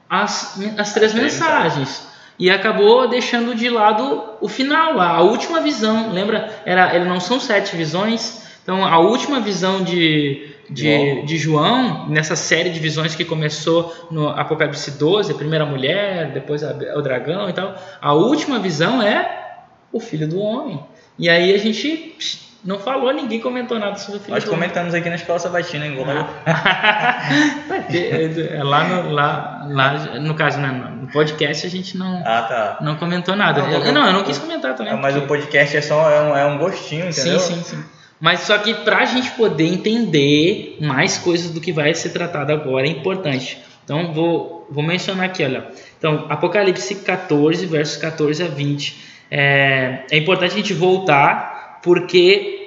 [0.10, 2.11] as, as três mensagens.
[2.41, 6.12] E acabou deixando de lado o final, a, última visão.
[6.12, 6.49] Lembra?
[6.65, 8.41] Era, ele não são sete visões.
[8.63, 11.25] Então, a última visão de, de, João.
[11.25, 16.63] de João, nessa série de visões que começou no Apocalipse 12, a primeira mulher, depois
[16.63, 17.75] a- o dragão e tal.
[18.01, 19.60] A última visão é
[19.93, 20.80] o Filho do Homem.
[21.19, 22.15] E aí a gente
[22.63, 25.95] não falou, ninguém comentou nada sobre o filho Nós comentamos aqui na Escola Sabatina, em
[27.91, 30.67] ter- é, lá, no, lá, lá, no caso, né,
[31.02, 32.78] no podcast a gente não, Ah, tá.
[32.82, 33.62] não comentou nada.
[33.62, 34.93] Não, Eu- não, eu não quis comentar também.
[34.93, 37.39] Ah, Mas o porque- podcast é só é um, é um gostinho, entendeu?
[37.39, 37.84] Sim, sim, sim.
[38.19, 42.86] Mas só que pra gente poder entender mais coisas do que vai ser tratado agora
[42.86, 43.58] é importante.
[43.84, 45.65] Então vou, vou mencionar aqui, olha.
[45.97, 49.10] Então, Apocalipse 14, versos 14 a 20.
[49.32, 51.50] É, é importante a gente voltar,
[51.83, 52.61] porque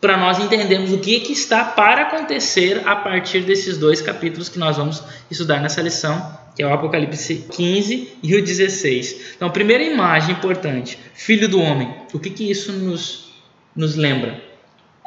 [0.00, 4.58] para nós entendermos o que, que está para acontecer a partir desses dois capítulos que
[4.58, 9.34] nós vamos estudar nessa lição, que é o Apocalipse 15 e o 16.
[9.36, 11.94] Então, primeira imagem importante: Filho do Homem.
[12.12, 13.32] O que, que isso nos,
[13.76, 14.42] nos lembra?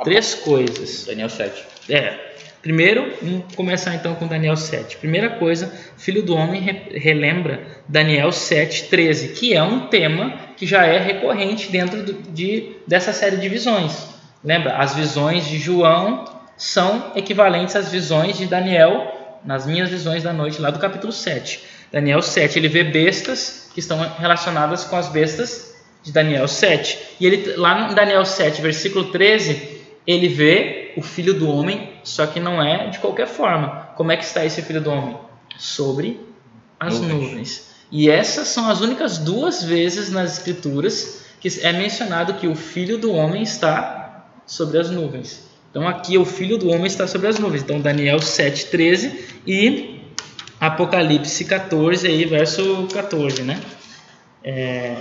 [0.03, 1.05] Três coisas.
[1.05, 1.63] Daniel 7.
[1.89, 2.22] É.
[2.63, 4.95] Primeiro, vamos começar então com Daniel 7.
[4.97, 10.85] Primeira coisa, Filho do Homem re- relembra Daniel 7:13, que é um tema que já
[10.85, 14.07] é recorrente dentro do- de, dessa série de visões.
[14.41, 14.77] Lembra?
[14.77, 16.23] As visões de João
[16.57, 21.59] são equivalentes às visões de Daniel nas minhas visões da noite lá do capítulo 7.
[21.91, 26.97] Daniel 7, ele vê bestas que estão relacionadas com as bestas de Daniel 7.
[27.19, 32.25] E ele lá em Daniel 7, versículo 13, ele vê o filho do homem, só
[32.25, 33.89] que não é de qualquer forma.
[33.95, 35.17] Como é que está esse filho do homem?
[35.57, 36.19] Sobre
[36.79, 37.21] as Nuvens.
[37.21, 37.73] nuvens.
[37.91, 42.97] E essas são as únicas duas vezes nas escrituras que é mencionado que o filho
[42.97, 45.43] do homem está sobre as nuvens.
[45.69, 47.63] Então aqui o filho do homem está sobre as nuvens.
[47.63, 49.11] Então Daniel 7:13
[49.45, 50.01] e
[50.59, 53.59] Apocalipse 14 aí verso 14, né?
[54.43, 54.95] É,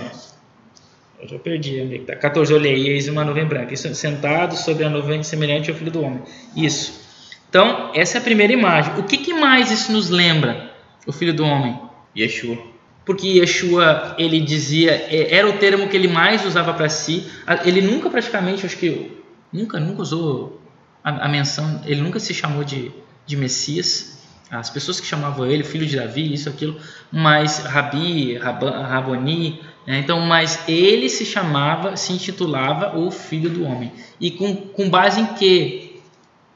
[1.23, 2.15] eu já perdi onde é que tá.
[2.15, 5.91] 14, eu olhei, eis uma nuvem branca, isso, sentado sobre a nuvem semelhante ao filho
[5.91, 6.21] do homem.
[6.55, 7.01] Isso.
[7.49, 8.93] Então, essa é a primeira imagem.
[8.99, 10.71] O que, que mais isso nos lembra?
[11.05, 11.79] O filho do homem.
[12.17, 12.57] Yeshua.
[13.05, 17.27] Porque Yeshua, ele dizia, é, era o termo que ele mais usava para si.
[17.65, 19.11] Ele nunca praticamente, acho que
[19.51, 20.61] nunca, nunca usou
[21.03, 22.91] a, a menção, ele nunca se chamou de,
[23.25, 24.23] de Messias.
[24.49, 26.77] As pessoas que chamavam ele, filho de Davi, isso, aquilo,
[27.11, 29.72] mas Rabi, Raba- Raboni, né?
[29.85, 33.91] Então, mas ele se chamava, se intitulava o Filho do Homem.
[34.19, 36.01] E com, com base em que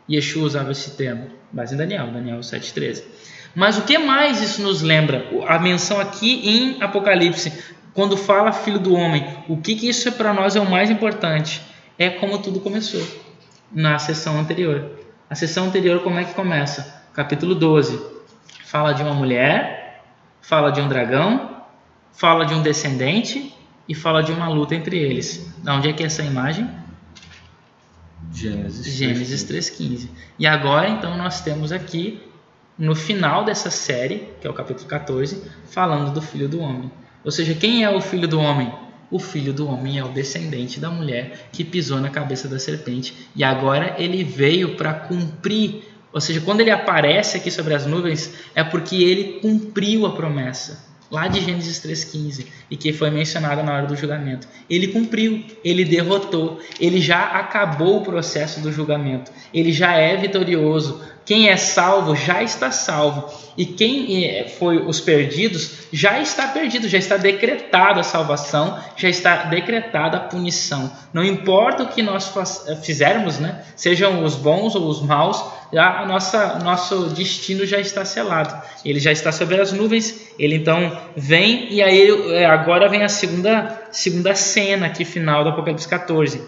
[0.10, 1.28] Yeshua usava esse termo?
[1.52, 3.04] Base em Daniel, Daniel 7,13.
[3.54, 5.28] Mas o que mais isso nos lembra?
[5.48, 7.52] A menção aqui em Apocalipse,
[7.94, 11.62] quando fala Filho do Homem, o que, que isso para nós é o mais importante?
[11.98, 13.06] É como tudo começou
[13.72, 14.92] na sessão anterior.
[15.30, 17.04] A sessão anterior, como é que começa?
[17.13, 18.00] Capítulo 12.
[18.63, 20.04] Fala de uma mulher,
[20.42, 21.57] fala de um dragão,
[22.13, 23.54] fala de um descendente
[23.88, 25.54] e fala de uma luta entre eles.
[25.63, 26.70] Da onde é que é essa imagem?
[28.34, 28.86] Gênesis.
[28.86, 30.10] Gênesis 3,15.
[30.38, 32.22] E agora, então, nós temos aqui,
[32.78, 36.91] no final dessa série, que é o capítulo 14, falando do Filho do Homem.
[37.24, 38.72] Ou seja, quem é o Filho do Homem?
[39.10, 43.30] O Filho do Homem é o descendente da mulher que pisou na cabeça da serpente.
[43.36, 45.84] E agora ele veio para cumprir.
[46.12, 50.87] Ou seja, quando ele aparece aqui sobre as nuvens, é porque ele cumpriu a promessa
[51.12, 54.48] lá de Gênesis 3,15 e que foi mencionada na hora do julgamento.
[54.70, 61.02] Ele cumpriu, ele derrotou, ele já acabou o processo do julgamento, ele já é vitorioso.
[61.28, 66.88] Quem é salvo já está salvo, e quem eh, foi os perdidos já está perdido,
[66.88, 70.90] já está decretada a salvação, já está decretada a punição.
[71.12, 73.62] Não importa o que nós faz- fizermos, né?
[73.76, 75.44] sejam os bons ou os maus,
[75.76, 78.56] a nossa nosso destino já está selado.
[78.86, 80.30] Ele já está sobre as nuvens.
[80.40, 85.50] Ele então vem e aí eh, agora vem a segunda segunda cena aqui final do
[85.50, 86.42] Apocalipse 14,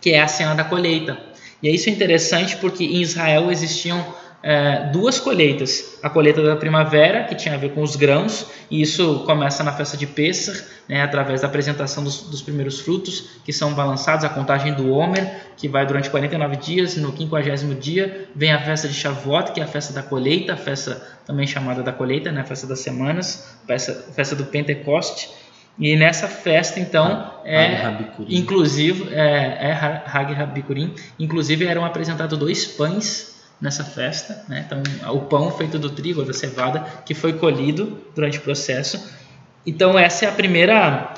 [0.00, 1.16] que é a cena da colheita.
[1.64, 4.04] E isso é interessante porque em Israel existiam
[4.42, 5.98] eh, duas colheitas.
[6.02, 9.72] A colheita da primavera, que tinha a ver com os grãos, e isso começa na
[9.72, 14.28] festa de Pessah, né, através da apresentação dos, dos primeiros frutos, que são balançados, a
[14.28, 18.92] contagem do Homer, que vai durante 49 dias, no 50 dia vem a festa de
[18.92, 22.44] Shavuot, que é a festa da colheita, a festa também chamada da colheita, né, a
[22.44, 25.30] festa das semanas, festa, festa do Pentecoste,
[25.78, 28.36] e nessa festa, então, é, Rabikurim.
[28.36, 34.64] Inclusive, é, é Ha- Hag Habikurim, inclusive eram apresentados dois pães nessa festa, né?
[34.66, 34.82] Então,
[35.14, 39.12] o pão feito do trigo, da cevada, que foi colhido durante o processo.
[39.66, 41.14] Então, essa é a primeira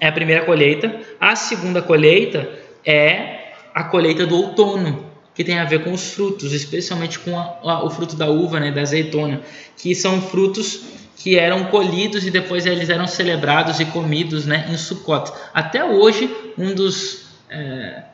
[0.00, 1.00] é a primeira colheita.
[1.20, 2.48] A segunda colheita
[2.86, 7.58] é a colheita do outono, que tem a ver com os frutos, especialmente com a-
[7.64, 9.40] a- o fruto da uva, né, da azeitona,
[9.76, 10.82] que são frutos
[11.18, 15.32] que eram colhidos e depois eles eram celebrados e comidos né, em Sukkot.
[15.52, 18.04] Até hoje, um dos é,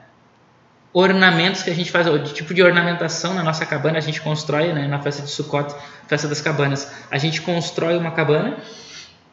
[0.92, 4.72] ornamentos que a gente faz, o tipo de ornamentação na nossa cabana, a gente constrói
[4.72, 5.74] né, na festa de Sukkot,
[6.08, 6.90] festa das cabanas.
[7.10, 8.56] A gente constrói uma cabana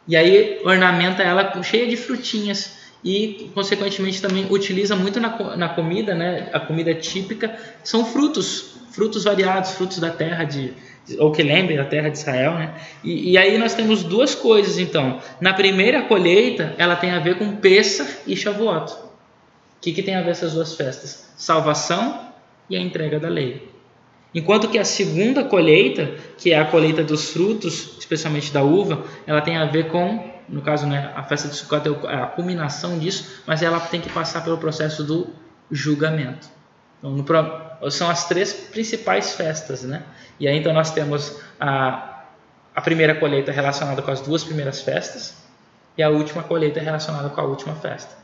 [0.05, 2.81] e aí ornamenta ela cheia de frutinhas.
[3.03, 6.49] e, consequentemente, também utiliza muito na, na comida, né?
[6.53, 10.73] A comida típica são frutos, frutos variados, frutos da terra de,
[11.19, 12.76] ou que lembrem da terra de Israel, né?
[13.04, 15.19] E, e, aí nós temos duas coisas, então.
[15.39, 18.91] Na primeira colheita, ela tem a ver com Pesach e Shavuot.
[18.93, 18.97] O
[19.82, 21.32] que, que tem a ver essas duas festas?
[21.36, 22.28] Salvação
[22.69, 23.69] e a entrega da lei.
[24.34, 29.41] Enquanto que a segunda colheita, que é a colheita dos frutos, especialmente da uva, ela
[29.41, 33.41] tem a ver com no caso, né, a festa de Sukkot é a culminação disso,
[33.47, 35.28] mas ela tem que passar pelo processo do
[35.71, 36.50] julgamento.
[37.03, 40.03] Então, são as três principais festas, né?
[40.39, 42.25] E aí então nós temos a,
[42.75, 45.35] a primeira colheita relacionada com as duas primeiras festas
[45.97, 48.15] e a última colheita relacionada com a última festa.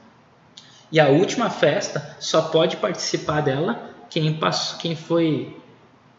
[0.92, 5.58] E a última festa só pode participar dela quem, passou, quem foi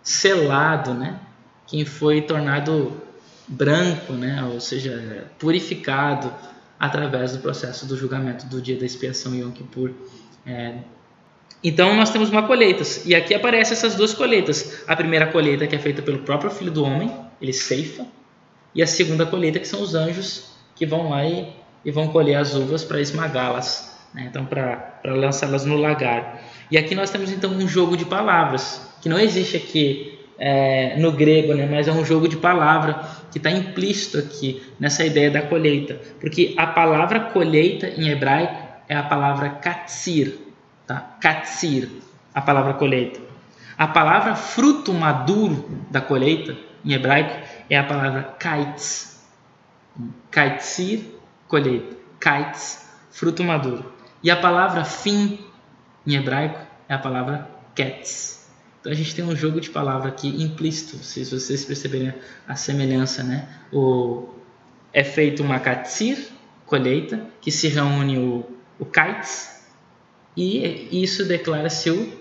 [0.03, 1.19] selado, né?
[1.67, 3.01] Quem foi tornado
[3.47, 4.45] branco, né?
[4.45, 6.33] ou seja, purificado
[6.79, 9.91] através do processo do julgamento do dia da expiação Yom Kippur.
[10.47, 10.79] É,
[11.63, 14.85] então nós temos uma colheita, e aqui aparecem essas duas colheitas.
[14.87, 18.07] A primeira colheita que é feita pelo próprio Filho do Homem, ele ceifa,
[18.75, 21.49] e a segunda colheita que são os anjos que vão lá e,
[21.85, 24.29] e vão colher as uvas para esmagá-las, né?
[24.31, 26.41] então para lançá-las no lagar.
[26.71, 31.11] E aqui nós temos então um jogo de palavras, que não existe aqui é, no
[31.11, 31.67] grego, né?
[31.69, 33.01] mas é um jogo de palavra
[33.33, 38.95] que está implícito aqui nessa ideia da colheita, porque a palavra colheita em hebraico é
[38.95, 40.48] a palavra katsir,
[40.89, 41.17] tá?
[41.21, 41.89] Katsir,
[42.35, 43.21] a palavra colheita.
[43.77, 49.23] A palavra fruto maduro da colheita em hebraico é a palavra kaitz.
[50.31, 51.05] Kaitzir,
[51.47, 51.97] colheita.
[52.19, 53.93] Kaitz, fruto maduro.
[54.23, 55.39] E a palavra fim
[56.07, 58.49] em hebraico é a palavra ketz.
[58.81, 62.15] Então a gente tem um jogo de palavra aqui implícito, se vocês perceberem
[62.47, 63.49] a semelhança, né?
[63.73, 64.29] O,
[64.93, 66.29] é feito uma katsir,
[66.65, 68.47] colheita, que se reúne o,
[68.79, 69.58] o kites,
[70.39, 72.13] e isso declara-se o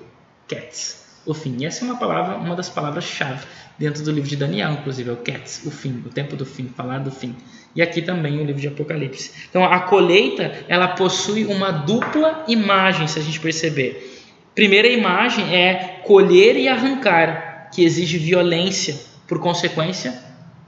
[0.47, 1.57] ketz, o fim.
[1.59, 3.45] E essa é uma palavra, uma das palavras-chave
[3.77, 6.67] dentro do livro de Daniel, inclusive, é o ketz, o fim, o tempo do fim,
[6.75, 7.35] falar do fim.
[7.75, 9.31] E aqui também o livro de Apocalipse.
[9.47, 14.25] Então a colheita, ela possui uma dupla imagem, se a gente perceber.
[14.55, 20.17] Primeira imagem é colher e arrancar, que exige violência, por consequência,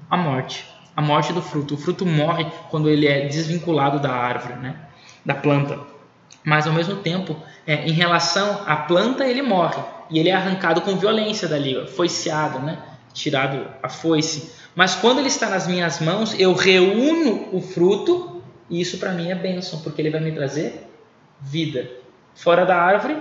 [0.07, 0.63] a morte.
[0.95, 1.73] A morte do fruto.
[1.73, 4.75] O fruto morre quando ele é desvinculado da árvore, né?
[5.25, 5.79] da planta.
[6.43, 7.35] Mas ao mesmo tempo,
[7.67, 12.59] é, em relação à planta, ele morre e ele é arrancado com violência dali, foiceado,
[12.59, 12.79] né?
[13.13, 14.51] tirado a foice.
[14.75, 19.31] Mas quando ele está nas minhas mãos, eu reúno o fruto e isso para mim
[19.31, 20.87] é bênção, porque ele vai me trazer
[21.41, 21.89] vida.
[22.35, 23.17] Fora da árvore,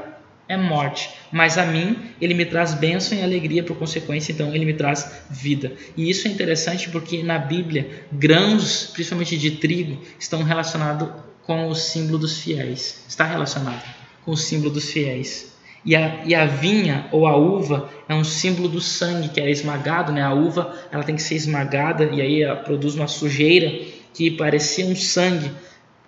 [0.48, 4.64] é morte, mas a mim ele me traz bênção e alegria por consequência, então ele
[4.64, 5.72] me traz vida.
[5.94, 11.11] E isso é interessante porque na Bíblia, grãos, principalmente de trigo, estão relacionados
[11.48, 13.06] com o símbolo dos fiéis.
[13.08, 13.82] Está relacionado
[14.22, 15.56] com o símbolo dos fiéis.
[15.82, 19.50] E a, e a vinha ou a uva é um símbolo do sangue que é
[19.50, 20.22] esmagado, né?
[20.22, 24.84] A uva ela tem que ser esmagada e aí ela produz uma sujeira que parecia
[24.84, 25.50] um sangue,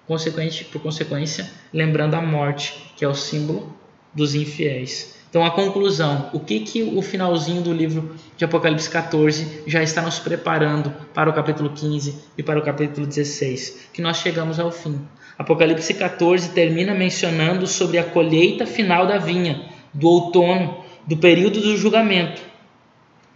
[0.07, 3.75] consequente, por consequência, lembrando a morte, que é o símbolo
[4.13, 5.17] dos infiéis.
[5.31, 10.03] Então, a conclusão, o que, que o finalzinho do livro de Apocalipse 14 já está
[10.03, 13.89] nos preparando para o capítulo 15 e para o capítulo 16?
[13.93, 15.01] Que nós chegamos ao fim.
[15.43, 21.77] Apocalipse 14 termina mencionando sobre a colheita final da vinha, do outono, do período do
[21.77, 22.43] julgamento,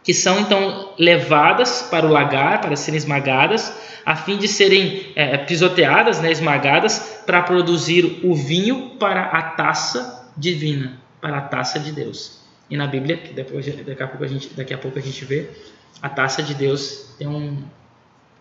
[0.03, 3.73] que são então levadas para o lagar, para serem esmagadas,
[4.05, 10.31] a fim de serem é, pisoteadas, né, esmagadas, para produzir o vinho para a taça
[10.37, 12.39] divina para a taça de Deus.
[12.69, 15.25] E na Bíblia, que depois, daqui, a pouco a gente, daqui a pouco a gente
[15.25, 15.49] vê,
[16.03, 17.63] a taça de Deus tem um,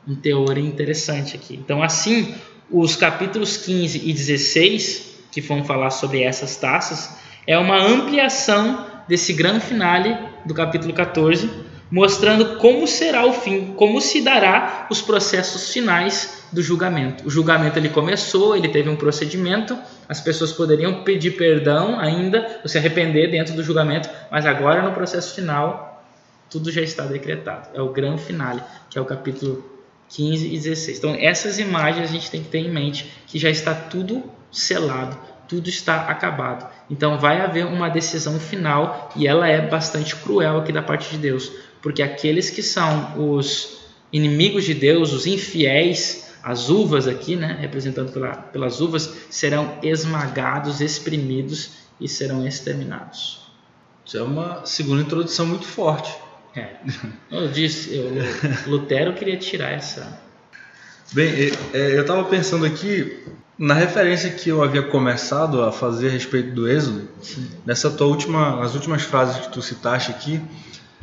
[0.06, 1.56] um teor interessante aqui.
[1.56, 2.36] Então, assim,
[2.69, 7.10] os capítulos 15 e 16, que vão falar sobre essas taças,
[7.45, 11.49] é uma ampliação desse grande finale do capítulo 14,
[11.91, 17.28] mostrando como será o fim, como se dará os processos finais do julgamento.
[17.28, 22.70] O julgamento ele começou, ele teve um procedimento, as pessoas poderiam pedir perdão ainda, ou
[22.70, 26.03] se arrepender dentro do julgamento, mas agora no processo final
[26.49, 27.70] tudo já está decretado.
[27.74, 29.72] É o grande finale, que é o capítulo
[30.14, 30.97] 15 e 16.
[30.97, 35.18] Então essas imagens a gente tem que ter em mente que já está tudo selado,
[35.47, 36.72] tudo está acabado.
[36.89, 41.18] Então vai haver uma decisão final e ela é bastante cruel aqui da parte de
[41.18, 41.51] Deus,
[41.82, 43.80] porque aqueles que são os
[44.11, 50.82] inimigos de Deus, os infiéis, as uvas aqui, né, representando pela, pelas uvas, serão esmagados,
[50.82, 53.41] exprimidos e serão exterminados.
[54.05, 56.14] Isso é uma segunda introdução muito forte.
[56.56, 56.76] É.
[57.32, 58.12] Eu disse, eu,
[58.68, 60.22] Lutero queria tirar essa.
[61.12, 63.24] Bem, é, eu estava pensando aqui
[63.58, 67.47] na referência que eu havia começado a fazer a respeito do Êxodo, Sim.
[67.66, 70.41] nessa tua última, nas últimas frases que tu citaste aqui,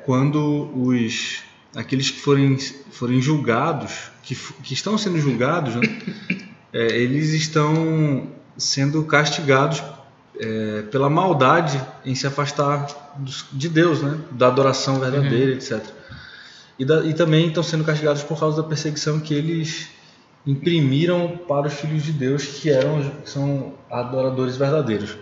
[0.05, 1.43] quando os
[1.77, 2.59] aqueles que forem,
[2.91, 5.83] forem julgados, que, que estão sendo julgados, né,
[6.73, 9.83] é, eles estão sendo castigados
[10.41, 12.87] é, pela maldade em se afastar
[13.19, 15.59] dos, de Deus, né, da adoração verdadeira, uhum.
[15.59, 15.85] etc.
[16.79, 19.89] E, da, e também estão sendo castigados por causa da perseguição que eles
[20.47, 25.15] imprimiram para os filhos de Deus que eram que são adoradores verdadeiros.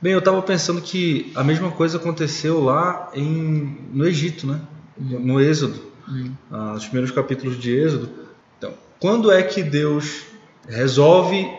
[0.00, 4.60] Bem, eu estava pensando que a mesma coisa aconteceu lá em, no Egito, né?
[4.96, 6.32] no Êxodo, uhum.
[6.52, 8.08] ah, nos primeiros capítulos de Êxodo.
[8.56, 10.22] Então, quando é que Deus
[10.68, 11.50] resolve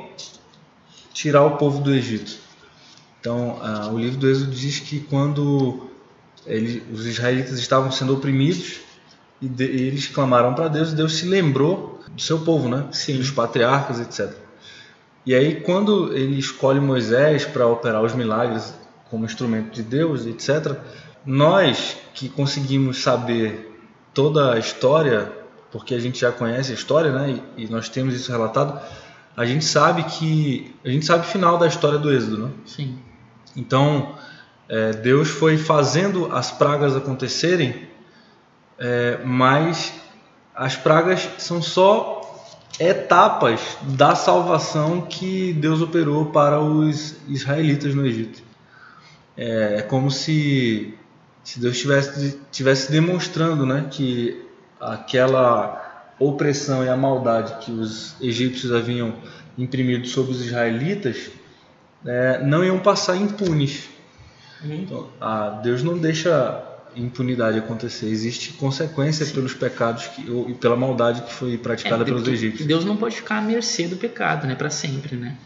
[1.14, 2.49] tirar o povo do Egito?
[3.20, 5.90] Então, ah, o livro do Êxodo diz que quando
[6.92, 8.80] os israelitas estavam sendo oprimidos
[9.42, 12.88] e de, eles clamaram para Deus, Deus se lembrou do seu povo, né?
[12.92, 13.18] Sim.
[13.18, 14.34] Dos patriarcas, etc.
[15.26, 18.74] E aí, quando ele escolhe Moisés para operar os milagres
[19.10, 20.78] como instrumento de Deus, etc.,
[21.26, 23.78] nós que conseguimos saber
[24.14, 25.32] toda a história,
[25.72, 27.42] porque a gente já conhece a história, né?
[27.58, 28.80] E, e nós temos isso relatado,
[29.36, 32.52] a gente sabe que a gente sabe o final da história do Êxodo, né?
[32.66, 32.98] Sim.
[33.56, 34.16] Então,
[34.68, 37.88] é, Deus foi fazendo as pragas acontecerem,
[38.78, 39.94] é, mas
[40.56, 42.20] as pragas são só
[42.80, 48.42] etapas da salvação que Deus operou para os israelitas no Egito.
[49.36, 50.94] É, é como se,
[51.44, 54.46] se Deus estivesse tivesse demonstrando né, que
[54.80, 59.16] aquela opressão e a maldade que os egípcios haviam
[59.58, 61.32] imprimido sobre os israelitas
[62.06, 63.90] é, não iam passar impunes.
[64.64, 64.74] Uhum.
[64.74, 66.64] Então, ah, Deus não deixa
[66.96, 68.08] impunidade acontecer.
[68.08, 69.34] Existe consequência Sim.
[69.34, 72.68] pelos pecados que, e pela maldade que foi praticada é, pelos egípcios.
[72.68, 75.38] Deus não pode ficar à mercê do pecado, né, para sempre, né?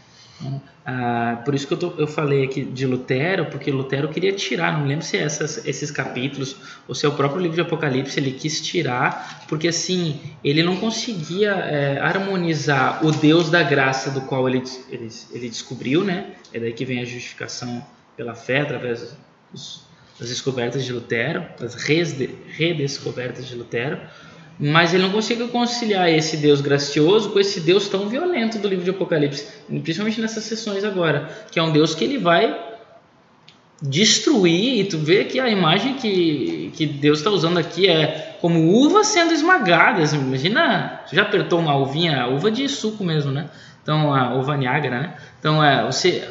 [0.86, 4.78] Ah, por isso que eu, tô, eu falei aqui de Lutero, porque Lutero queria tirar,
[4.78, 6.56] não lembro se essas, esses capítulos
[6.86, 10.76] ou se é o próprio livro de Apocalipse, ele quis tirar, porque assim, ele não
[10.76, 16.32] conseguia é, harmonizar o Deus da graça do qual ele, ele, ele descobriu, né?
[16.52, 17.84] É daí que vem a justificação
[18.16, 19.16] pela fé, através
[19.50, 19.86] dos,
[20.18, 23.98] das descobertas de Lutero, das redescobertas de Lutero,
[24.58, 28.84] mas ele não conseguiu conciliar esse Deus gracioso com esse Deus tão violento do livro
[28.84, 29.46] de Apocalipse,
[29.82, 32.72] principalmente nessas sessões agora, que é um Deus que ele vai
[33.82, 38.72] destruir, e tu vê que a imagem que, que Deus está usando aqui é como
[38.72, 40.12] uvas sendo esmagadas.
[40.12, 43.50] Imagina, já apertou uma uvinha, uva de suco mesmo, né?
[43.82, 45.14] Então, a uva Niágara, né?
[45.38, 46.26] Então, é, você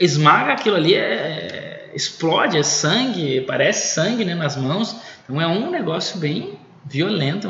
[0.00, 4.96] esmaga aquilo ali, é, explode, é sangue, parece sangue né, nas mãos.
[5.24, 7.48] Então é um negócio bem violento,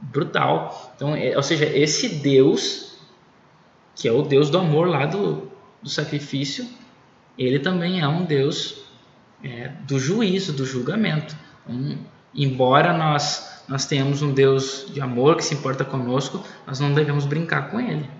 [0.00, 0.92] brutal.
[0.96, 2.98] Então, é, ou seja, esse Deus,
[3.94, 5.50] que é o Deus do amor lá do,
[5.82, 6.66] do sacrifício,
[7.38, 8.82] ele também é um Deus
[9.42, 11.36] é, do juízo, do julgamento.
[11.66, 11.98] Então,
[12.34, 17.24] embora nós nós tenhamos um Deus de amor que se importa conosco, nós não devemos
[17.24, 18.10] brincar com ele.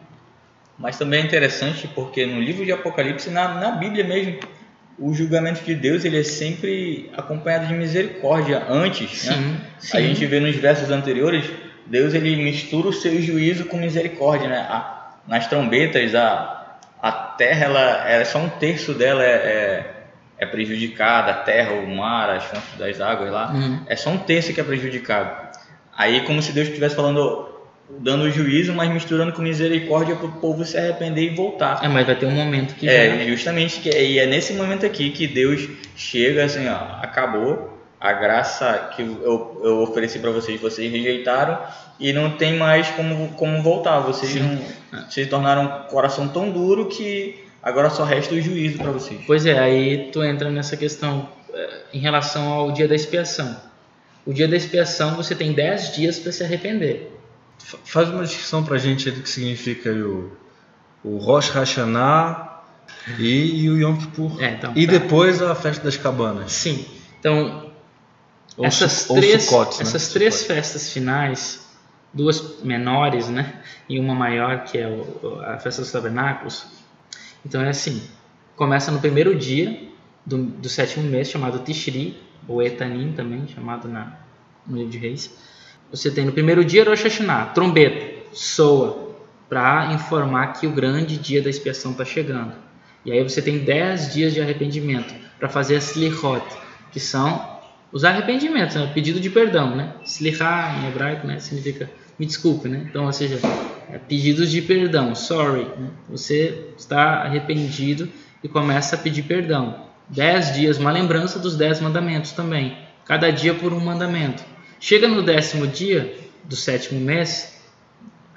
[0.79, 4.39] Mas também é interessante porque no livro de Apocalipse, na, na Bíblia mesmo,
[5.01, 9.23] o julgamento de Deus ele é sempre acompanhado de misericórdia antes.
[9.23, 9.61] Sim, né?
[9.79, 9.97] sim.
[9.97, 11.47] A gente vê nos versos anteriores,
[11.87, 14.47] Deus ele mistura o seu juízo com misericórdia.
[14.47, 14.59] Né?
[14.59, 19.91] A, nas trombetas, a, a terra, ela, ela, só um terço dela é, é,
[20.39, 23.83] é, prejudicada, a terra, o mar, as fontes das águas lá, uhum.
[23.89, 25.49] é só um terço que é prejudicado.
[25.97, 27.49] Aí como se Deus estivesse falando,
[27.99, 31.81] dando juízo, mas misturando com misericórdia para o povo se arrepender e voltar.
[31.83, 33.25] É, mas vai ter um momento que é já...
[33.27, 38.91] justamente que e é nesse momento aqui que Deus chega assim, ó, acabou a graça
[38.97, 41.59] que eu, eu ofereci para vocês, vocês rejeitaram
[41.99, 44.01] e não tem mais como como voltar.
[44.01, 44.59] Vocês não,
[45.11, 49.21] se tornaram um coração tão duro que agora só resta o juízo para vocês.
[49.27, 53.55] Pois é, aí tu entra nessa questão eh, em relação ao dia da expiação.
[54.25, 57.20] O dia da expiação você tem 10 dias para se arrepender.
[57.85, 60.33] Faz uma descrição para a gente do que significa o,
[61.05, 62.63] o Rosh Hashanah
[63.19, 64.43] e, e o Yom Kippur.
[64.43, 64.93] É, então, e tá.
[64.93, 66.53] depois a festa das cabanas.
[66.53, 66.85] Sim.
[67.19, 67.71] Então,
[68.57, 69.83] ou essas su, três, Sukkot, né?
[69.83, 70.55] essas três Sukkot.
[70.55, 71.69] festas finais,
[72.13, 73.61] duas menores, né?
[73.89, 76.67] E uma maior, que é o, a festa dos tabernáculos.
[77.45, 78.03] Então é assim:
[78.57, 79.89] começa no primeiro dia
[80.25, 84.19] do, do sétimo mês, chamado Tishri, ou Etanim também, chamado na,
[84.67, 85.31] no livro de Reis
[85.91, 89.17] você tem no primeiro dia Rosh Hashanah, trombeta, soa,
[89.49, 92.53] para informar que o grande dia da expiação está chegando.
[93.05, 96.45] E aí você tem 10 dias de arrependimento para fazer a Slichot,
[96.93, 97.59] que são
[97.93, 98.91] os arrependimentos, né?
[98.95, 99.75] pedido de perdão.
[99.75, 99.95] Né?
[100.05, 101.39] Slichá em hebraico né?
[101.41, 102.87] significa me desculpe, né?
[102.89, 103.41] Então, ou seja,
[103.91, 105.65] é, pedidos de perdão, sorry.
[105.65, 105.89] Né?
[106.11, 108.09] Você está arrependido
[108.45, 109.87] e começa a pedir perdão.
[110.09, 112.77] Dez dias, uma lembrança dos dez mandamentos também.
[113.07, 114.45] Cada dia por um mandamento.
[114.81, 117.61] Chega no décimo dia do sétimo mês,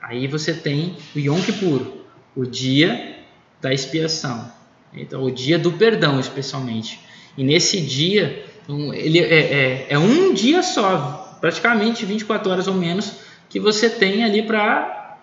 [0.01, 1.81] aí você tem o Yom Kippur,
[2.35, 3.17] o dia
[3.61, 4.51] da expiação.
[4.93, 6.99] Então, o dia do perdão, especialmente.
[7.37, 8.45] E nesse dia,
[8.93, 13.13] ele é, é, é um dia só, praticamente 24 horas ou menos,
[13.49, 15.17] que você tem ali para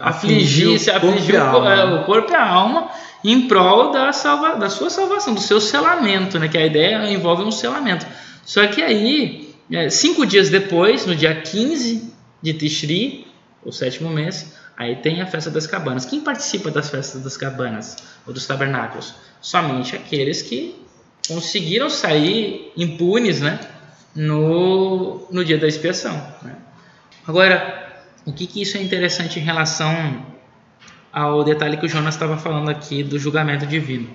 [0.00, 2.90] afligir, se afligir o, é, o, corpo e a alma
[3.24, 6.48] em prol da, salva, da sua salvação, do seu selamento, né?
[6.48, 8.06] que a ideia envolve um selamento.
[8.44, 9.41] Só que aí,
[9.72, 12.12] é, cinco dias depois, no dia 15
[12.42, 13.26] de Tishri,
[13.64, 16.04] o sétimo mês, aí tem a festa das cabanas.
[16.04, 17.96] Quem participa das festas das cabanas
[18.26, 19.14] ou dos tabernáculos?
[19.40, 20.76] Somente aqueles que
[21.26, 23.60] conseguiram sair impunes né,
[24.14, 26.14] no, no dia da expiação.
[26.42, 26.56] Né?
[27.26, 30.26] Agora, o que, que isso é interessante em relação
[31.12, 34.08] ao detalhe que o Jonas estava falando aqui do julgamento divino?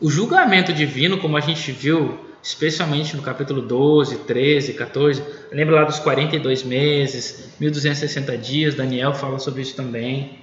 [0.00, 5.22] O julgamento divino, como a gente viu, especialmente no capítulo 12, 13, 14,
[5.52, 10.38] lembra lá dos 42 meses, 1260 dias, Daniel fala sobre isso também.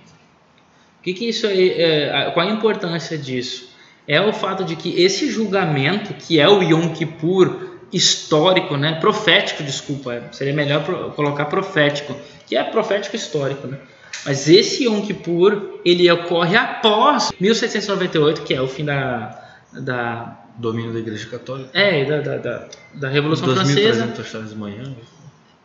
[0.99, 3.69] O que, que isso aí, é, qual a importância disso?
[4.07, 8.99] É o fato de que esse julgamento, que é o Yom Kippur, histórico, né?
[8.99, 13.79] profético, desculpa, seria melhor colocar profético, que é profético histórico, né?
[14.25, 19.41] Mas esse Yom Kippur, ele ocorre após 1798, que é o fim da,
[19.71, 21.69] da domínio da Igreja Católica.
[21.73, 24.13] É, da, da, da, da Revolução Francesa.
[24.35, 24.95] horas de manhã.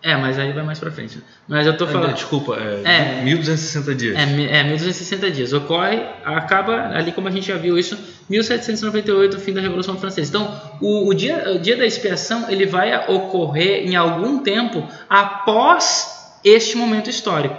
[0.03, 1.23] É, mas aí vai mais pra frente.
[1.47, 2.11] Mas eu tô falando.
[2.11, 4.17] É, desculpa, é, é 1260 dias.
[4.17, 5.53] É, é 1260 dias.
[5.53, 7.97] Ocorre, acaba ali como a gente já viu isso,
[8.29, 10.29] 1798, fim da Revolução Francesa.
[10.29, 16.39] Então, o, o, dia, o dia da expiação ele vai ocorrer em algum tempo após
[16.45, 17.57] este momento histórico.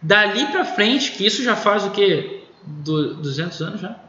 [0.00, 2.44] Dali para frente, que isso já faz o quê?
[2.64, 4.07] Do, 200 anos já?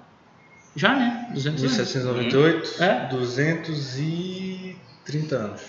[0.80, 1.27] Já, né?
[1.34, 2.82] 200 1798, anos.
[2.82, 3.07] É.
[3.09, 5.61] 230 anos.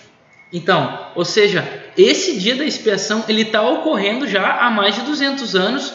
[0.52, 5.56] Então, ou seja, esse dia da expiação ele está ocorrendo já há mais de 200
[5.56, 5.92] anos,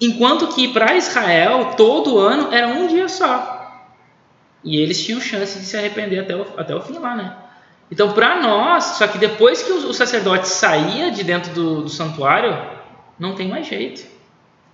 [0.00, 3.60] enquanto que para Israel todo ano era um dia só.
[4.64, 7.36] E eles tinham chance de se arrepender até o, até o fim lá, né?
[7.90, 11.90] Então, para nós, só que depois que o, o sacerdote saía de dentro do, do,
[11.90, 12.56] santuário,
[13.18, 14.02] não tem mais jeito.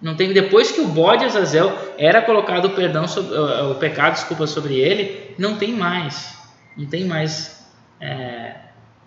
[0.01, 4.47] Não tem depois que o bode Azazel era colocado o perdão sobre, o, pecado, desculpa,
[4.47, 6.36] sobre ele, não tem mais.
[6.76, 7.66] Não tem mais
[8.01, 8.53] é,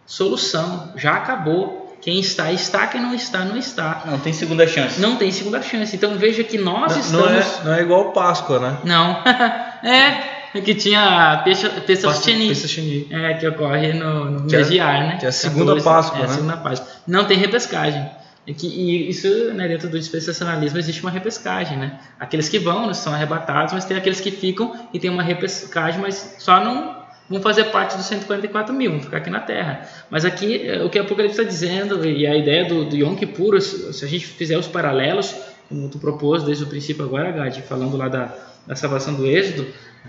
[0.05, 1.87] solução, já acabou.
[2.01, 4.03] Quem está, está, quem não está, não está.
[4.05, 4.99] Não tem segunda chance.
[5.01, 5.95] Não tem segunda chance.
[5.95, 7.27] Então veja que nós não, estamos.
[7.27, 8.77] Não é, não é igual Páscoa, né?
[8.85, 9.21] Não.
[9.83, 13.07] é, que tinha Pesach Sheni.
[13.11, 15.17] É, que ocorre no, no mês de ar, né?
[15.19, 16.25] Que é a segunda 14, Páscoa, é, né?
[16.25, 16.87] a segunda Páscoa.
[17.05, 18.09] Não tem repescagem.
[18.47, 21.99] É que, e isso, né, dentro do dispensacionalismo, existe uma repescagem, né?
[22.19, 26.35] Aqueles que vão são arrebatados, mas tem aqueles que ficam e tem uma repescagem, mas
[26.39, 29.87] só não vão fazer parte dos 144 mil, vão ficar aqui na Terra.
[30.09, 33.15] Mas aqui, é, o que o Apocalipse está dizendo, e a ideia do, do Yom
[33.15, 35.35] Kippur, se a gente fizer os paralelos,
[35.67, 38.33] como tu propôs desde o princípio agora, Gadi, falando lá da,
[38.65, 39.67] da salvação do Êxodo,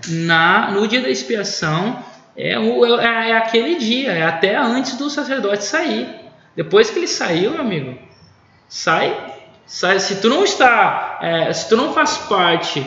[0.08, 2.02] na, no dia da expiação,
[2.34, 6.08] é, o, é, é aquele dia, é até antes do sacerdote sair.
[6.56, 7.98] Depois que ele saiu, meu amigo,
[8.70, 9.34] sai,
[9.66, 10.00] sai.
[10.00, 12.86] Se tu não está, é, se tu não faz parte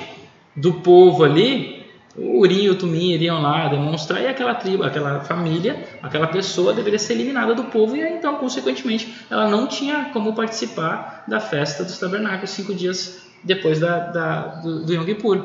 [0.56, 1.84] do povo ali,
[2.16, 6.74] o Urim e o Tumim iriam lá demonstrar e aquela tribo, aquela família, aquela pessoa
[6.74, 11.84] deveria ser eliminada do povo e então, consequentemente, ela não tinha como participar da festa
[11.84, 15.44] dos tabernáculos cinco dias depois da, da do, do Yom Kippur.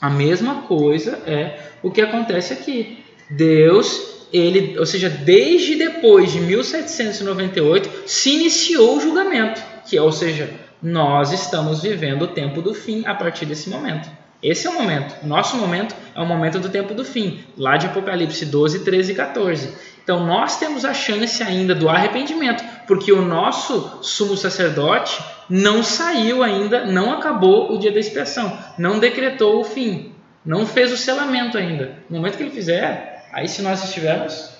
[0.00, 3.04] A mesma coisa é o que acontece aqui.
[3.30, 10.50] Deus, ele, ou seja, desde depois de 1798 se iniciou o julgamento, que ou seja,
[10.82, 14.08] nós estamos vivendo o tempo do fim a partir desse momento.
[14.42, 15.24] Esse é o momento.
[15.24, 19.14] Nosso momento é o momento do tempo do fim, lá de Apocalipse 12, 13 e
[19.14, 19.68] 14.
[20.02, 26.42] Então nós temos a chance ainda do arrependimento, porque o nosso sumo sacerdote não saiu
[26.42, 30.12] ainda, não acabou o dia da expiação, não decretou o fim,
[30.44, 31.98] não fez o selamento ainda.
[32.10, 34.50] No momento que ele fizer, aí se nós estivermos,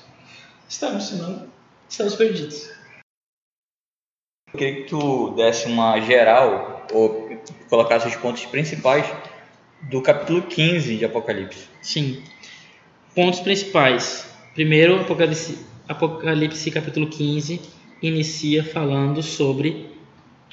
[0.68, 1.46] estamos, senão
[1.88, 2.70] estamos perdidos.
[4.52, 7.30] Eu queria que tu desse uma geral, ou
[7.68, 9.06] colocasse os pontos principais
[9.82, 11.68] do capítulo 15 de Apocalipse.
[11.80, 12.22] Sim.
[13.14, 14.28] Pontos principais.
[14.54, 15.58] Primeiro, Apocalipse,
[15.88, 17.60] Apocalipse capítulo 15
[18.02, 19.90] inicia falando sobre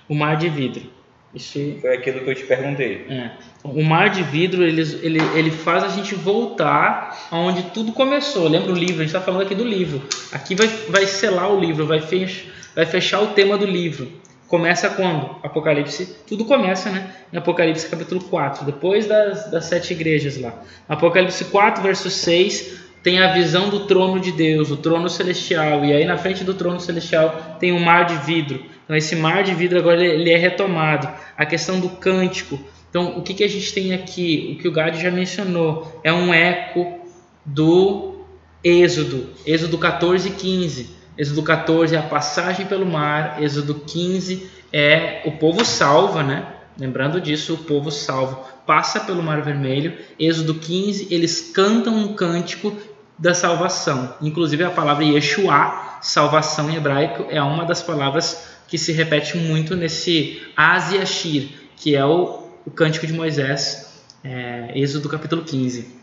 [0.07, 0.98] o mar de vidro.
[1.33, 3.05] Isso foi aquilo que eu te perguntei.
[3.07, 3.31] É.
[3.63, 8.47] O mar de vidro ele, ele, ele faz a gente voltar aonde tudo começou.
[8.47, 8.95] Lembra o livro?
[8.95, 10.01] A gente está falando aqui do livro.
[10.31, 14.07] Aqui vai, vai selar o livro, vai, fech, vai fechar o tema do livro.
[14.47, 15.35] Começa quando?
[15.43, 16.17] Apocalipse.
[16.27, 17.13] Tudo começa, né?
[17.31, 20.63] Em Apocalipse capítulo 4, depois das, das sete igrejas lá.
[20.87, 25.85] Apocalipse 4, verso 6, tem a visão do trono de Deus, o trono celestial.
[25.85, 28.63] E aí na frente do trono celestial tem um mar de vidro.
[28.89, 31.07] Então esse mar de vidro agora ele é retomado.
[31.37, 32.59] A questão do cântico.
[32.89, 34.55] Então o que, que a gente tem aqui?
[34.55, 36.99] O que o Gade já mencionou é um eco
[37.45, 38.25] do
[38.63, 40.89] Êxodo, Êxodo 14 e 15.
[41.15, 46.47] Êxodo 14 é a passagem pelo mar, Êxodo 15 é o povo salva, né?
[46.75, 49.99] Lembrando disso, o povo salvo passa pelo Mar Vermelho.
[50.19, 52.75] Êxodo 15, eles cantam um cântico
[53.19, 54.15] da salvação.
[54.19, 59.75] Inclusive a palavra Yeshua, salvação em hebraico, é uma das palavras que se repete muito
[59.75, 65.97] nesse Asiashir, que é o, o cântico de Moisés, é, Êxodo capítulo 15.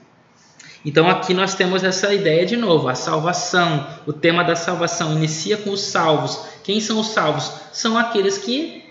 [0.84, 5.56] Então aqui nós temos essa ideia de novo, a salvação, o tema da salvação inicia
[5.56, 6.40] com os salvos.
[6.62, 7.50] Quem são os salvos?
[7.72, 8.84] São aqueles que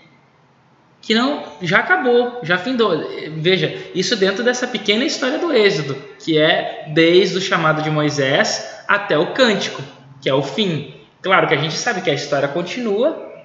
[1.02, 2.90] que não já acabou, já findou.
[3.36, 8.82] Veja, isso dentro dessa pequena história do Êxodo, que é desde o chamado de Moisés
[8.88, 9.80] até o cântico,
[10.20, 10.94] que é o fim.
[11.22, 13.35] Claro que a gente sabe que a história continua,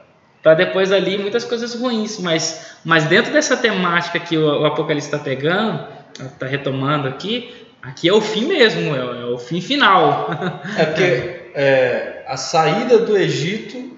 [0.42, 5.08] para depois ali muitas coisas ruins, mas, mas dentro dessa temática que o, o Apocalipse
[5.08, 5.86] está pegando,
[6.20, 10.30] está retomando aqui, aqui é o fim mesmo, é, é o fim final.
[10.78, 13.92] É porque é, a saída do Egito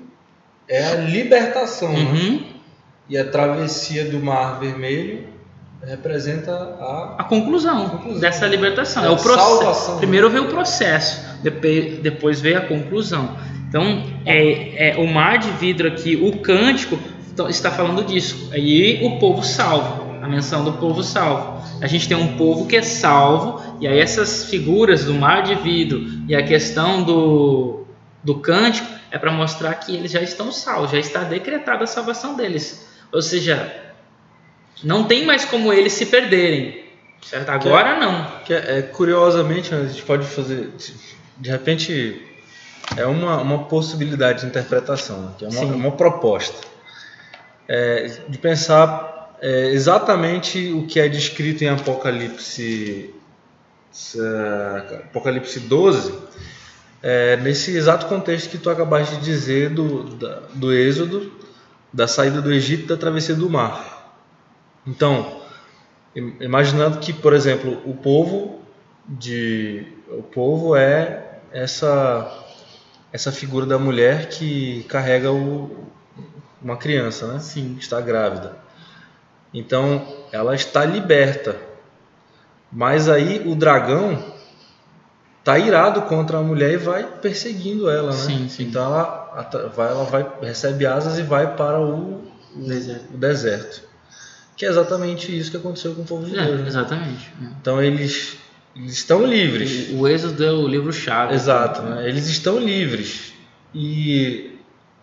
[0.67, 1.99] é a libertação, né?
[1.99, 2.33] uhum.
[2.33, 2.45] né?
[3.09, 5.27] E a travessia do Mar Vermelho
[5.85, 9.03] representa a, a, conclusão, conclusão, dessa libertação.
[9.03, 9.97] É, é o processo.
[9.97, 13.37] Primeiro veio o processo, depois, depois veio a conclusão.
[13.73, 16.99] Então, é, é, o mar de vidro aqui, o cântico
[17.49, 18.51] está falando disso.
[18.53, 21.59] Aí o povo salvo, a menção do povo salvo.
[21.81, 25.55] A gente tem um povo que é salvo, e aí essas figuras do mar de
[25.55, 27.87] vidro e a questão do,
[28.23, 32.35] do cântico é para mostrar que eles já estão salvos, já está decretada a salvação
[32.35, 32.87] deles.
[33.11, 33.75] Ou seja,
[34.83, 36.83] não tem mais como eles se perderem.
[37.23, 37.49] Certo?
[37.49, 38.25] Agora que é, não.
[38.45, 40.69] Que é, é, curiosamente, a gente pode fazer.
[41.39, 42.32] De repente,
[42.97, 45.31] é uma, uma possibilidade de interpretação, né?
[45.37, 46.57] que é uma, uma proposta.
[47.67, 53.13] É, de pensar é, exatamente o que é descrito em Apocalipse,
[54.15, 56.13] é, Apocalipse 12,
[57.01, 61.31] é, nesse exato contexto que tu acabaste de dizer do, da, do Êxodo
[61.91, 64.15] da saída do Egito da travessia do mar.
[64.85, 65.41] Então,
[66.15, 68.61] imaginando que, por exemplo, o povo
[69.07, 72.42] de o povo é essa
[73.13, 75.87] essa figura da mulher que carrega o,
[76.61, 77.39] uma criança, né?
[77.39, 77.77] Sim.
[77.79, 78.57] Está grávida.
[79.53, 81.55] Então, ela está liberta.
[82.71, 84.33] Mas aí o dragão
[85.43, 88.17] tá irado contra a mulher e vai perseguindo ela, né?
[88.17, 88.63] Sim, sim.
[88.63, 92.23] Então ela vai, ela vai recebe asas e vai para o,
[92.55, 93.13] o, deserto.
[93.13, 93.83] o deserto.
[94.55, 96.61] Que é exatamente isso que aconteceu com o povo de é, Deus.
[96.61, 96.67] Né?
[96.67, 97.33] Exatamente.
[97.61, 98.37] Então eles,
[98.75, 99.89] eles estão livres.
[99.91, 101.33] O, o Êxodo é o livro-chave.
[101.33, 102.07] Exato, né?
[102.07, 103.33] Eles estão livres.
[103.73, 104.57] E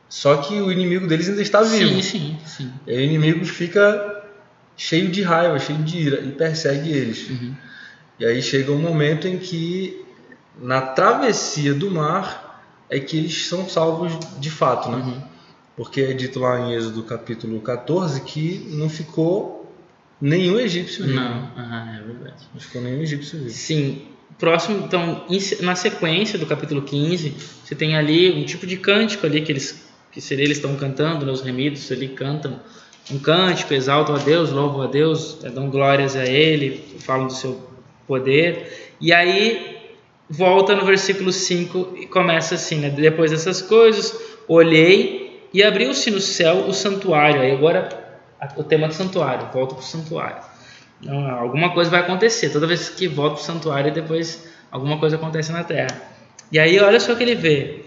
[0.09, 2.03] só que o inimigo deles ainda está vivo.
[2.03, 2.73] Sim, sim, sim.
[2.87, 4.25] E o inimigo fica
[4.77, 7.29] cheio de raiva, cheio de ira e persegue eles.
[7.31, 7.55] Uhum.
[8.19, 10.05] E aí chega um momento em que
[10.61, 14.97] na travessia do mar é que eles são salvos de fato, né?
[14.97, 15.23] Uhum.
[15.77, 19.60] Porque é dito lá em Êxodo capítulo 14 que não ficou
[20.21, 21.19] nenhum egípcio vivo.
[21.19, 22.43] Não, uhum, é verdade.
[22.53, 23.51] Não ficou nenhum egípcio vivo.
[23.51, 24.03] Sim.
[24.39, 25.27] Próximo, então,
[25.61, 29.87] na sequência do capítulo 15, você tem ali um tipo de cântico ali que eles,
[30.11, 32.59] que seria, eles estão cantando, né, os remidos ali cantam
[33.11, 37.69] um cântico, exaltam a Deus, louvam a Deus, dão glórias a Ele, falam do seu
[38.07, 38.95] poder.
[39.01, 39.79] E aí
[40.29, 42.89] volta no versículo 5 e começa assim, né?
[42.89, 44.17] Depois dessas coisas,
[44.47, 47.41] olhei e abriu-se no céu o santuário.
[47.41, 48.10] Aí agora
[48.57, 50.43] o tema do santuário, volta para o santuário.
[51.01, 52.51] Então, alguma coisa vai acontecer.
[52.51, 56.01] Toda vez que volta para o santuário, depois alguma coisa acontece na terra.
[56.53, 57.85] E aí olha só o que ele vê.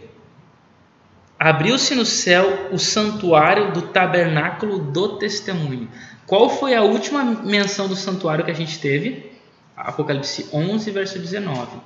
[1.37, 5.89] Abriu-se no céu o santuário do tabernáculo do testemunho.
[6.25, 9.31] Qual foi a última menção do santuário que a gente teve?
[9.75, 11.77] Apocalipse 11, verso 19.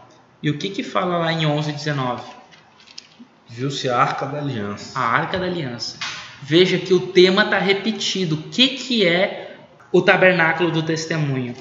[0.44, 2.22] E o que que fala lá em 11, 19?
[3.50, 5.00] Viu-se a Arca da Aliança.
[5.00, 5.98] A Arca da Aliança.
[6.42, 8.36] Veja que o tema está repetido.
[8.36, 9.58] O que, que é
[9.92, 11.56] o tabernáculo do testemunho?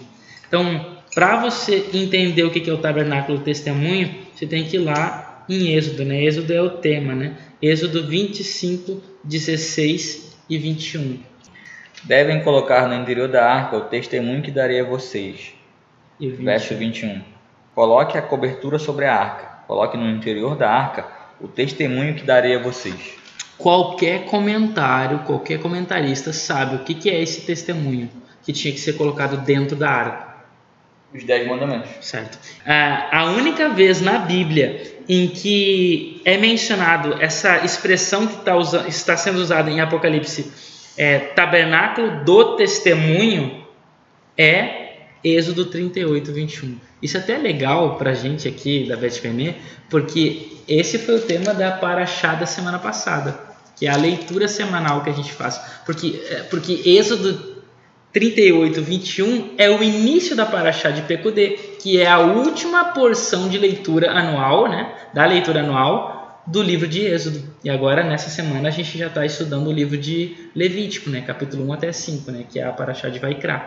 [0.47, 4.81] Então, para você entender o que, é o tabernáculo do testemunho, você tem que ir
[4.81, 6.05] lá em Êxodo.
[6.05, 6.23] Né?
[6.23, 7.37] Êxodo é o tema, né?
[7.61, 11.19] Êxodo 25, 16 e 21.
[12.05, 15.55] Devem colocar no interior da arca o testemunho que darei a vocês.
[16.21, 16.45] E 20.
[16.45, 17.23] Verso 21.
[17.75, 19.65] Coloque a cobertura sobre a arca.
[19.67, 21.09] Coloque no interior da arca
[21.41, 23.17] o testemunho que darei a vocês.
[23.59, 28.11] Qualquer comentário, qualquer comentarista sabe o que, que é esse testemunho
[28.45, 30.27] que tinha que ser colocado dentro da arca.
[31.15, 31.91] Os dez mandamentos.
[32.01, 32.39] Certo.
[32.67, 38.87] Ah, a única vez na Bíblia em que é mencionado essa expressão que tá usa-
[38.89, 40.53] está sendo usada em Apocalipse,
[40.99, 43.65] é, tabernáculo do testemunho,
[44.37, 44.85] é
[45.25, 46.77] Êxodo 38, 21.
[47.03, 49.55] Isso é até legal para a gente aqui da VetPM,
[49.89, 53.39] porque esse foi o tema da Paraxá da semana passada,
[53.77, 55.61] que é a leitura semanal que a gente faz.
[55.85, 57.57] Porque, é, porque Êxodo
[58.13, 63.59] 38, 21 é o início da Paraxá de Pecudê, que é a última porção de
[63.59, 67.43] leitura anual, né, da leitura anual do livro de Êxodo.
[67.63, 71.67] E agora, nessa semana, a gente já está estudando o livro de Levítico, né, capítulo
[71.69, 73.67] 1 até 5, né, que é a Paraxá de Vaikra.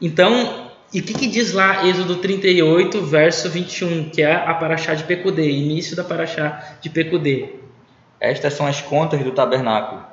[0.00, 4.94] Então, e o que, que diz lá Êxodo 38, verso 21, que é a Paraxá
[4.94, 7.59] de Pecudê, início da Paraxá de Pecudê.
[8.20, 10.04] Estas são as contas do tabernáculo.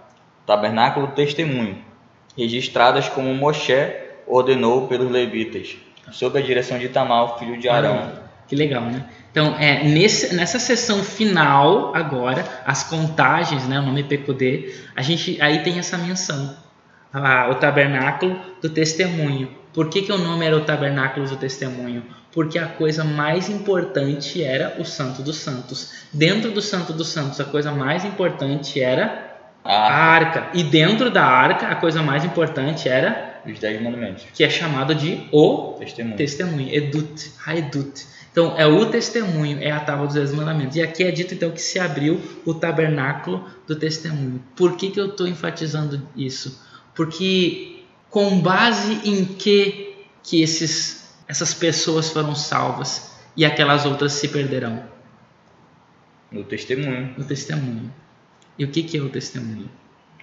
[0.45, 1.77] Tabernáculo testemunho,
[2.37, 3.73] registradas como Moshe
[4.25, 5.75] ordenou pelos levitas,
[6.11, 8.11] sob a direção de Tamal, filho de Arão.
[8.47, 9.05] Que legal, né?
[9.29, 15.39] Então, é, nesse, nessa sessão final, agora, as contagens, né, o nome PQD, a gente
[15.41, 16.55] aí tem essa menção,
[17.13, 19.49] ah, o tabernáculo do testemunho.
[19.73, 22.03] Por que, que o nome era o tabernáculo do testemunho?
[22.37, 25.91] Porque a coisa mais importante era o Santo dos Santos.
[26.13, 30.49] Dentro do Santo dos Santos, a coisa mais importante era a Ah, arca.
[30.53, 34.23] E dentro da arca, a coisa mais importante era, os dez mandamentos.
[34.35, 36.15] que é chamado de o Testemunho.
[36.15, 38.05] testemunho, edut, haedut.
[38.31, 40.75] Então, é o testemunho, é a tábua dos dez mandamentos.
[40.75, 44.43] E aqui é dito, então, que se abriu o tabernáculo do testemunho.
[44.55, 46.63] Por que, que eu estou enfatizando isso?
[46.93, 47.81] Porque
[48.11, 50.96] com base em que, que esses,
[51.27, 54.83] essas pessoas foram salvas e aquelas outras se perderão?
[56.31, 57.13] No testemunho.
[57.17, 57.93] No testemunho.
[58.57, 59.69] E o que, que é o testemunho?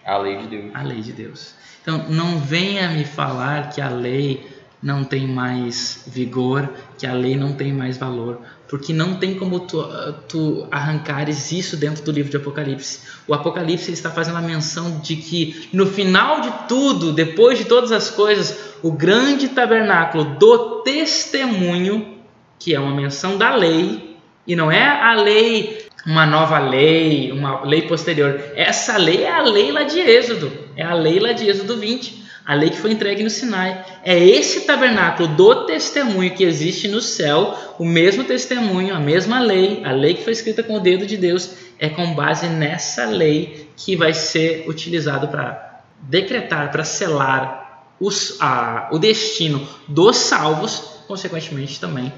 [0.05, 0.75] A lei de Deus.
[0.75, 1.55] a lei de Deus.
[1.81, 4.47] Então, não venha me falar que a lei
[4.83, 9.61] não tem mais vigor, que a lei não tem mais valor, porque não tem como
[9.61, 9.83] tu,
[10.29, 13.01] tu arrancares isso dentro do livro de Apocalipse.
[13.27, 17.93] O Apocalipse está fazendo a menção de que no final de tudo, depois de todas
[17.93, 22.19] as coisas, o grande tabernáculo do testemunho,
[22.59, 27.65] que é uma menção da lei, e não é a lei uma nova lei, uma
[27.65, 28.39] lei posterior.
[28.55, 32.25] Essa lei é a lei lá de Êxodo, é a lei lá de Êxodo 20,
[32.45, 33.83] a lei que foi entregue no Sinai.
[34.05, 39.81] É esse tabernáculo do testemunho que existe no céu, o mesmo testemunho, a mesma lei,
[39.83, 43.71] a lei que foi escrita com o dedo de Deus, é com base nessa lei
[43.79, 47.64] que vai ser utilizado para decretar, para selar
[48.01, 52.13] os, a, o destino dos salvos, consequentemente também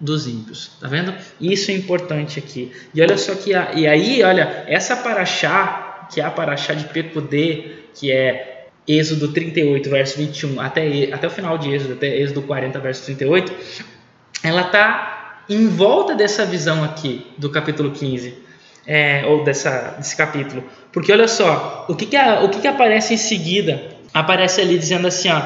[0.00, 1.14] dos ímpios, tá vendo?
[1.40, 2.72] Isso é importante aqui.
[2.94, 6.84] E olha só que a, e aí, olha, essa paraxá, que é a paraxá de
[6.84, 12.42] Pecudê, que é Êxodo 38, verso 21, até, até o final de Êxodo, até Êxodo
[12.42, 13.52] 40, verso 38,
[14.42, 18.36] ela tá em volta dessa visão aqui do capítulo 15,
[18.86, 20.62] é, ou dessa, desse capítulo.
[20.92, 23.95] Porque olha só, o que que, a, o que que aparece em seguida?
[24.18, 25.42] Aparece ali dizendo assim, ó,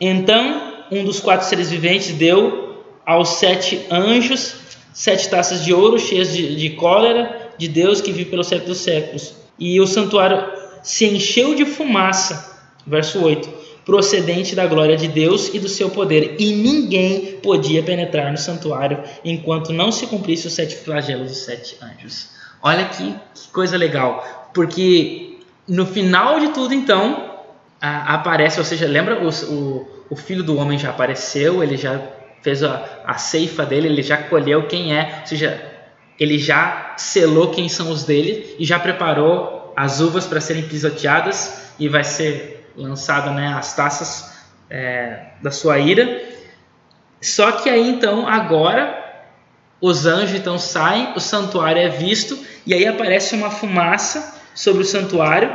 [0.00, 4.64] então um dos quatro seres viventes deu aos sete anjos
[4.94, 8.84] sete taças de ouro cheias de, de cólera de Deus que vive pelos séculos dos
[8.84, 9.34] séculos.
[9.58, 10.42] E o santuário
[10.82, 13.48] se encheu de fumaça, verso 8,
[13.84, 19.02] procedente da glória de Deus e do seu poder, e ninguém podia penetrar no santuário
[19.24, 22.30] enquanto não se cumprisse os sete flagelos dos sete anjos.
[22.62, 27.33] Olha que, que coisa legal, porque no final de tudo, então,
[27.84, 32.00] aparece, ou seja, lembra o, o, o filho do homem já apareceu, ele já
[32.42, 35.60] fez a, a ceifa dele, ele já colheu quem é, ou seja,
[36.18, 41.72] ele já selou quem são os dele e já preparou as uvas para serem pisoteadas
[41.78, 44.32] e vai ser lançado né, as taças
[44.70, 46.22] é, da sua ira.
[47.20, 49.02] Só que aí então agora
[49.80, 54.86] os anjos então saem, o santuário é visto e aí aparece uma fumaça sobre o
[54.86, 55.50] santuário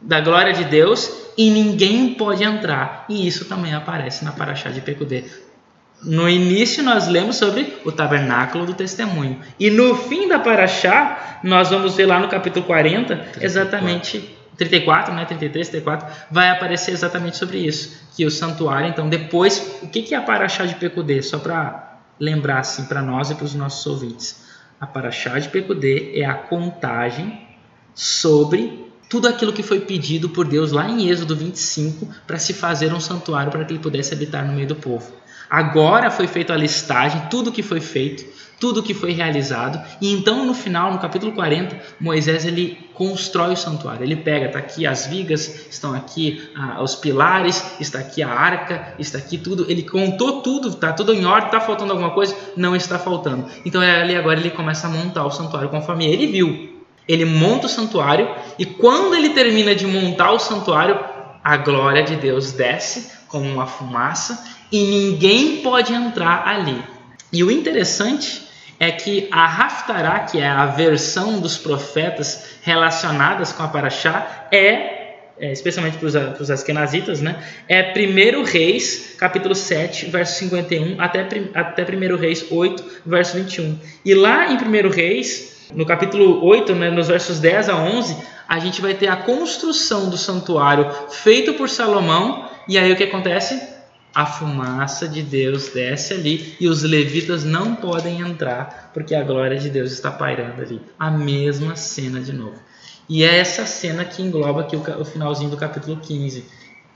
[0.00, 3.04] da glória de Deus e ninguém pode entrar.
[3.08, 5.24] E isso também aparece na Paraxá de Pecudê.
[6.02, 9.40] No início nós lemos sobre o tabernáculo do testemunho.
[9.58, 13.44] E no fim da Paraxá, nós vamos ver lá no capítulo 40, 34.
[13.44, 19.78] exatamente 34, né, 33, 34, vai aparecer exatamente sobre isso, que o santuário, então depois,
[19.82, 21.22] o que que é a Paraxá de Pecudê?
[21.22, 24.44] Só para lembrar assim para nós e para os nossos ouvintes.
[24.78, 27.48] A Paraxá de Pecudê é a contagem
[27.94, 32.94] sobre tudo aquilo que foi pedido por Deus lá em Êxodo 25 para se fazer
[32.94, 35.12] um santuário para que ele pudesse habitar no meio do povo.
[35.50, 38.24] Agora foi feita a listagem, tudo que foi feito,
[38.60, 43.56] tudo que foi realizado, e então no final, no capítulo 40, Moisés ele constrói o
[43.56, 44.04] santuário.
[44.04, 48.94] Ele pega, está aqui as vigas, estão aqui ah, os pilares, está aqui a arca,
[48.96, 49.68] está aqui tudo.
[49.68, 52.36] Ele contou tudo, está tudo em ordem, está faltando alguma coisa?
[52.56, 53.46] Não está faltando.
[53.64, 56.79] Então é ali agora ele começa a montar o santuário conforme ele viu.
[57.08, 58.28] Ele monta o santuário
[58.58, 60.98] e quando ele termina de montar o santuário,
[61.42, 66.82] a glória de Deus desce como uma fumaça e ninguém pode entrar ali.
[67.32, 68.42] E o interessante
[68.78, 75.16] é que a Haftarah, que é a versão dos profetas relacionadas com a Paraxá, é,
[75.38, 81.20] é especialmente para os askenazitas, né, é 1 Reis, capítulo 7, verso 51, até,
[81.54, 83.78] até 1 Reis 8, verso 21.
[84.04, 88.16] E lá em 1 Reis, no capítulo 8, né, nos versos 10 a 11,
[88.48, 93.04] a gente vai ter a construção do santuário feito por Salomão, e aí o que
[93.04, 93.80] acontece?
[94.14, 99.58] a fumaça de Deus desce ali e os levitas não podem entrar porque a glória
[99.58, 100.80] de Deus está pairando ali.
[100.98, 102.58] A mesma cena de novo.
[103.08, 106.44] E é essa cena que engloba aqui o finalzinho do capítulo 15.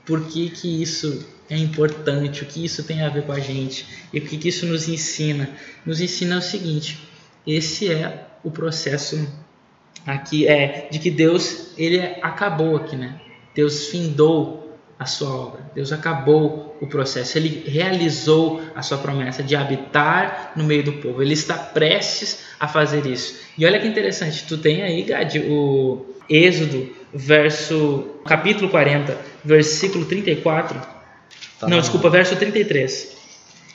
[0.05, 2.43] Por que, que isso é importante?
[2.43, 3.85] O que isso tem a ver com a gente?
[4.13, 5.49] E o que, que isso nos ensina?
[5.85, 6.99] Nos ensina o seguinte:
[7.45, 9.27] esse é o processo
[10.05, 13.19] aqui é de que Deus ele acabou aqui, né?
[13.53, 15.61] Deus findou a sua obra.
[15.73, 17.37] Deus acabou o processo.
[17.37, 21.21] Ele realizou a sua promessa de habitar no meio do povo.
[21.21, 23.41] Ele está prestes a fazer isso.
[23.57, 30.79] E olha que interessante, tu tem aí, Gad, o Êxodo, verso capítulo 40, versículo 34.
[31.59, 33.15] Tá Não, desculpa, verso 33.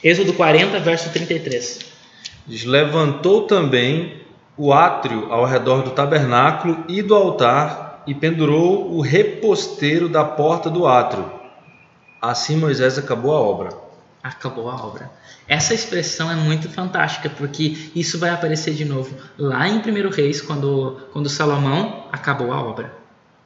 [0.03, 1.81] Êxodo 40, verso 33.
[2.47, 4.20] Diz: Levantou também
[4.61, 10.69] o átrio ao redor do tabernáculo e do altar e pendurou o reposteiro da porta
[10.69, 11.33] do átrio.
[12.21, 13.71] Assim Moisés acabou a obra.
[14.23, 15.11] Acabou a obra.
[15.49, 20.43] Essa expressão é muito fantástica, porque isso vai aparecer de novo lá em 1 Reis,
[20.43, 22.93] quando, quando Salomão acabou a obra.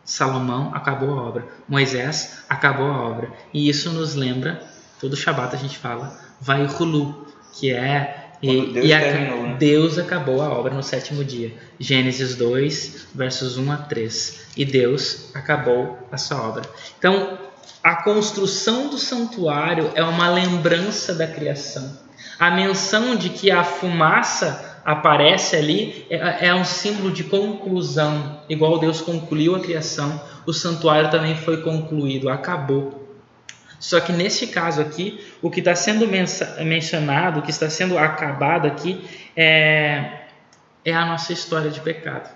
[0.05, 1.47] Salomão acabou a obra.
[1.69, 3.31] Moisés acabou a obra.
[3.53, 4.61] E isso nos lembra,
[5.01, 9.57] todo Shabat a gente fala, vai Hulu, que é e, Deus, e a, terminou, né?
[9.59, 11.53] Deus acabou a obra no sétimo dia.
[11.79, 14.47] Gênesis 2, versos 1 a 3.
[14.57, 16.63] E Deus acabou a sua obra.
[16.99, 17.39] Então,
[17.83, 21.99] a construção do santuário é uma lembrança da criação.
[22.39, 28.41] A menção de que a fumaça aparece ali é, é um símbolo de conclusão.
[28.49, 33.04] Igual Deus concluiu a criação, o santuário também foi concluído, acabou.
[33.79, 36.07] Só que neste caso aqui, o que está sendo
[36.65, 39.05] mencionado, o que está sendo acabado aqui,
[39.37, 40.23] é,
[40.85, 42.31] é a nossa história de pecado.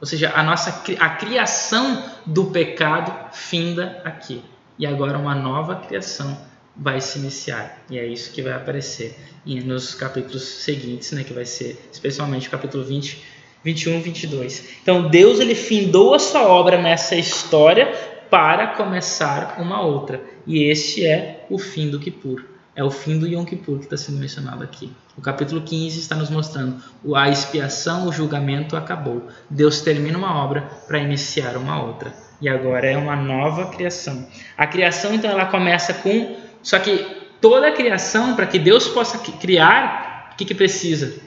[0.00, 4.44] Ou seja, a nossa a criação do pecado finda aqui.
[4.78, 6.36] E agora uma nova criação
[6.76, 7.82] vai se iniciar.
[7.90, 9.16] E é isso que vai aparecer
[9.46, 13.24] e nos capítulos seguintes, né, que vai ser especialmente o capítulo 20,
[13.64, 14.64] 21 22.
[14.82, 20.22] Então Deus ele findou a sua obra nessa história para começar uma outra.
[20.46, 22.44] E este é o fim do Kippur.
[22.74, 24.92] É o fim do Yom Kippur que está sendo mencionado aqui.
[25.16, 26.76] O capítulo 15 está nos mostrando
[27.14, 29.28] a expiação, o julgamento acabou.
[29.48, 32.12] Deus termina uma obra para iniciar uma outra.
[32.38, 34.28] E agora é uma nova criação.
[34.58, 36.36] A criação, então, ela começa com.
[36.62, 36.98] Só que
[37.40, 41.18] toda a criação, para que Deus possa criar, o que, que precisa?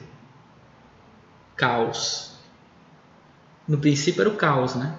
[1.56, 2.38] Caos.
[3.66, 4.94] No princípio era o caos, né?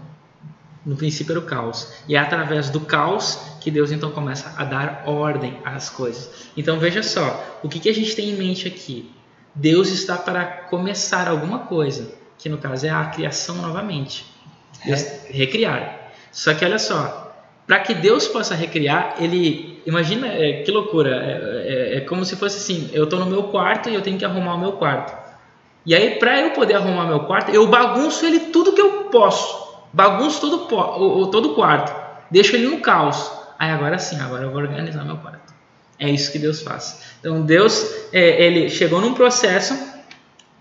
[0.86, 1.94] No princípio era o caos.
[2.08, 6.48] E é através do caos que Deus então começa a dar ordem às coisas.
[6.58, 9.12] Então veja só, o que, que a gente tem em mente aqui?
[9.54, 14.26] Deus está para começar alguma coisa, que no caso é a criação novamente.
[14.84, 16.12] Deus, recriar.
[16.32, 17.32] Só que olha só,
[17.68, 19.82] para que Deus possa recriar, ele.
[19.86, 21.10] Imagina é, que loucura.
[21.10, 24.18] É, é, é, como se fosse assim: eu estou no meu quarto e eu tenho
[24.18, 25.16] que arrumar o meu quarto.
[25.86, 29.71] E aí, para eu poder arrumar meu quarto, eu bagunço ele tudo que eu posso
[29.94, 31.94] bagunço todo o, todo quarto,
[32.30, 33.32] deixo ele no caos.
[33.58, 35.54] Aí agora sim, agora eu vou organizar meu quarto.
[36.00, 37.04] É isso que Deus faz.
[37.20, 39.78] Então Deus, é, ele chegou num processo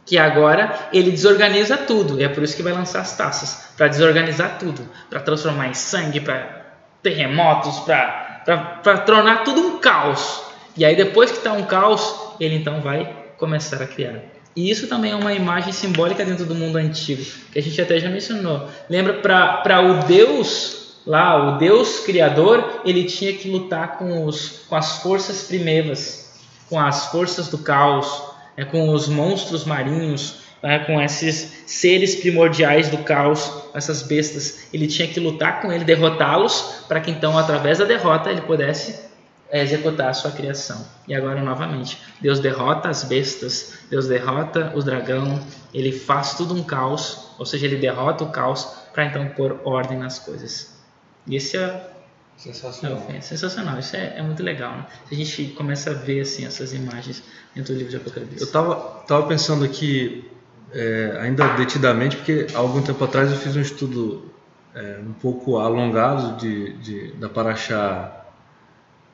[0.05, 2.21] que agora ele desorganiza tudo.
[2.21, 5.75] E é por isso que vai lançar as taças para desorganizar tudo, para transformar em
[5.75, 6.67] sangue, para
[7.03, 10.43] terremotos, para tornar tudo um caos.
[10.77, 14.21] E aí depois que está um caos, ele então vai começar a criar.
[14.55, 17.99] E isso também é uma imagem simbólica dentro do mundo antigo, que a gente até
[17.99, 18.69] já mencionou.
[18.89, 24.77] Lembra, para o Deus lá, o Deus Criador, ele tinha que lutar com, os, com
[24.77, 26.39] as forças primeiras,
[26.69, 28.23] com as forças do caos,
[28.57, 30.41] é, com os monstros marinhos.
[30.63, 34.69] né, com esses seres primordiais do caos, essas bestas.
[34.73, 39.10] Ele tinha que lutar com ele, derrotá-los, para que então, através da derrota, ele pudesse
[39.53, 40.87] executar a sua criação.
[41.09, 45.41] E agora, novamente, Deus derrota as bestas, Deus derrota o dragão,
[45.75, 49.99] ele faz tudo um caos, ou seja, ele derrota o caos para então pôr ordem
[49.99, 50.79] nas coisas.
[51.27, 51.91] E esse é
[52.37, 53.07] Sensacional.
[53.11, 54.75] é, é sensacional, isso é, é, muito legal.
[54.75, 54.87] Né?
[55.13, 57.23] A gente começa a ver assim essas imagens
[57.55, 58.41] dentro do livro de Apocalipse.
[58.41, 58.77] Eu estava
[59.07, 60.31] tava pensando aqui,
[60.73, 64.33] é, ainda detidamente, porque há algum tempo atrás eu fiz um estudo
[64.75, 68.20] é, um pouco alongado de, de da Paraxá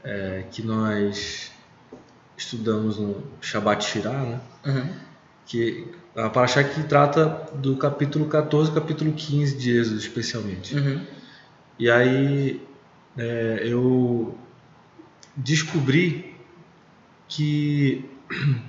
[0.07, 1.51] é, que nós
[2.37, 4.41] estudamos no Shabbat Shirah, né?
[4.65, 4.89] Uhum.
[5.45, 10.77] Que a Paraxá que trata do capítulo 14 capítulo 15 de Êxodo, especialmente.
[10.77, 11.05] Uhum.
[11.77, 12.63] E aí
[13.19, 14.39] é, eu
[15.35, 16.37] descobri
[17.29, 18.09] que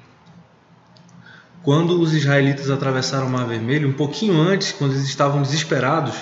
[1.62, 6.16] quando os israelitas atravessaram o Mar Vermelho, um pouquinho antes, quando eles estavam desesperados,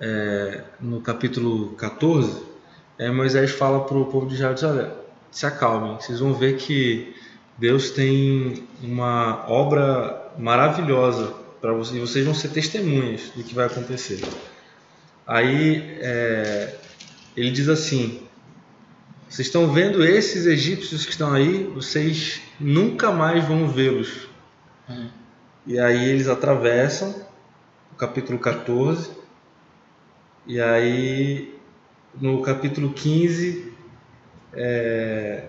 [0.00, 2.55] é, no capítulo 14,
[2.98, 4.94] é, Moisés fala para o povo de Israel, olha,
[5.30, 7.14] se acalmem, vocês vão ver que
[7.58, 13.66] Deus tem uma obra maravilhosa para vocês, e vocês vão ser testemunhas do que vai
[13.66, 14.22] acontecer.
[15.26, 16.74] Aí é,
[17.36, 18.22] ele diz assim:
[19.28, 24.28] Vocês estão vendo esses egípcios que estão aí, vocês nunca mais vão vê-los.
[24.88, 25.08] Uhum.
[25.66, 27.14] E aí eles atravessam
[27.92, 29.10] o capítulo 14,
[30.46, 31.55] e aí
[32.20, 33.72] no capítulo 15,
[34.54, 35.44] é,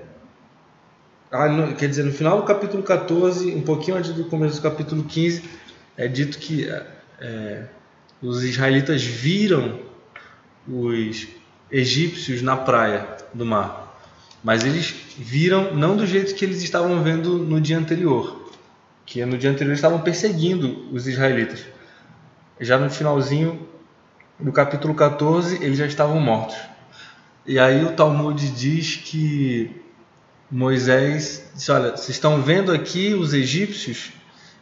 [1.32, 4.61] ah, no, quer dizer, no final do capítulo 14, um pouquinho antes do começo do
[4.61, 5.43] capítulo 15,
[5.97, 6.70] é dito que
[7.20, 7.65] é,
[8.22, 9.80] os israelitas viram
[10.68, 11.28] os
[11.72, 13.99] egípcios na praia do mar.
[14.43, 18.51] Mas eles viram não do jeito que eles estavam vendo no dia anterior,
[19.05, 21.65] que no dia anterior estavam perseguindo os israelitas.
[22.59, 23.66] Já no finalzinho
[24.40, 26.58] do capítulo 14, eles já estavam mortos.
[27.46, 29.82] E aí o Talmud diz que
[30.52, 34.12] Moisés disse: Olha, vocês estão vendo aqui os egípcios,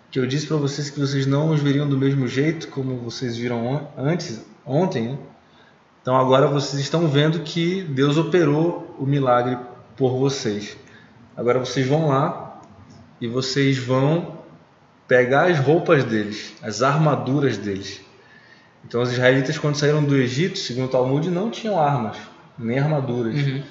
[0.09, 3.35] que eu disse para vocês que vocês não os veriam do mesmo jeito como vocês
[3.35, 5.17] viram antes, ontem, né?
[6.01, 9.57] Então agora vocês estão vendo que Deus operou o milagre
[9.97, 10.77] por vocês.
[11.35, 12.61] Agora vocês vão lá
[13.19, 14.37] e vocês vão
[15.07, 18.04] pegar as roupas deles, as armaduras deles.
[18.87, 22.17] Então os israelitas quando saíram do Egito, segundo o Talmud, não tinham armas,
[22.57, 23.35] nem armaduras.
[23.35, 23.63] Uhum.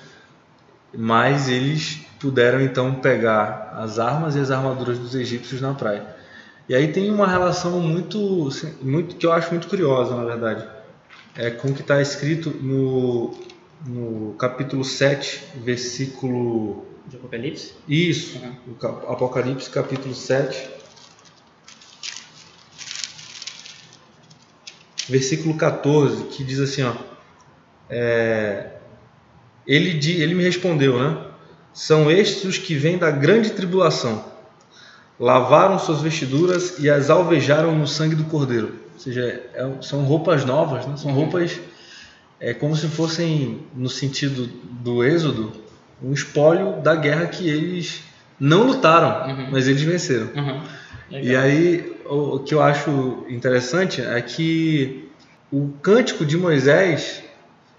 [0.97, 6.05] Mas eles puderam então pegar as armas e as armaduras dos egípcios na praia.
[6.69, 8.49] E aí tem uma relação muito,
[8.81, 10.67] muito que eu acho muito curiosa, na verdade
[11.37, 13.35] é, com o que está escrito no,
[13.87, 16.85] no capítulo 7, versículo.
[17.07, 17.75] De Apocalipse?
[17.89, 18.89] Isso, Uhum.
[19.09, 20.71] Apocalipse, capítulo 7,
[25.09, 26.93] versículo 14, que diz assim: ó,
[27.91, 28.67] é,
[29.67, 29.91] ele,
[30.21, 31.17] ele me respondeu, né?
[31.73, 34.25] São estes os que vêm da grande tribulação,
[35.19, 38.75] lavaram suas vestiduras e as alvejaram no sangue do Cordeiro.
[38.95, 40.97] Ou seja, é- são roupas novas, né?
[40.97, 41.59] são roupas
[42.41, 45.53] é, como se fossem, no sentido do Êxodo,
[46.03, 48.03] um espólio da guerra que eles
[48.39, 49.49] não lutaram, Uhum.
[49.51, 50.29] mas eles venceram.
[50.35, 50.63] Uhum.
[51.11, 55.09] E aí, o, que eu acho interessante é que
[55.53, 57.23] o cântico de Moisés,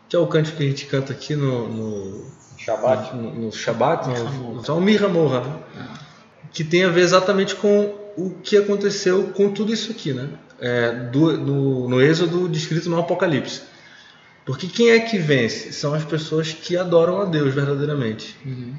[0.08, 3.16] que é o cântico que a gente canta aqui no, no, Shabbat.
[3.16, 5.40] no, no Shabbat, Mirra no, no Mirra
[5.76, 5.88] né?
[6.52, 10.30] que tem a ver exatamente com o que aconteceu com tudo isso aqui, né?
[10.60, 13.62] É, do, no, no Êxodo descrito no Apocalipse.
[14.46, 15.74] Porque quem é que vence?
[15.74, 18.38] São as pessoas que adoram a Deus verdadeiramente.
[18.46, 18.74] Uhum.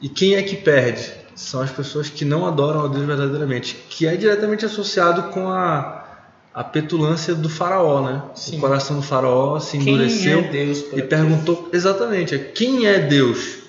[0.00, 1.12] E quem é que perde?
[1.36, 6.04] São as pessoas que não adoram a Deus verdadeiramente, que é diretamente associado com a,
[6.52, 8.22] a petulância do faraó, né?
[8.34, 8.56] Sim.
[8.56, 13.66] O coração do faraó se Quem endureceu é Deus e perguntou exatamente quem é Deus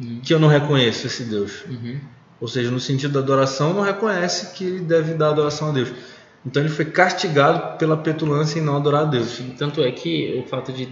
[0.00, 0.20] Uhum.
[0.22, 1.64] que eu não reconheço esse Deus.
[1.66, 1.98] Uhum.
[2.40, 5.88] Ou seja, no sentido da adoração, não reconhece que ele deve dar adoração a Deus.
[6.44, 9.40] Então ele foi castigado pela petulância em não adorar a Deus.
[9.58, 10.88] Tanto é que o fato de,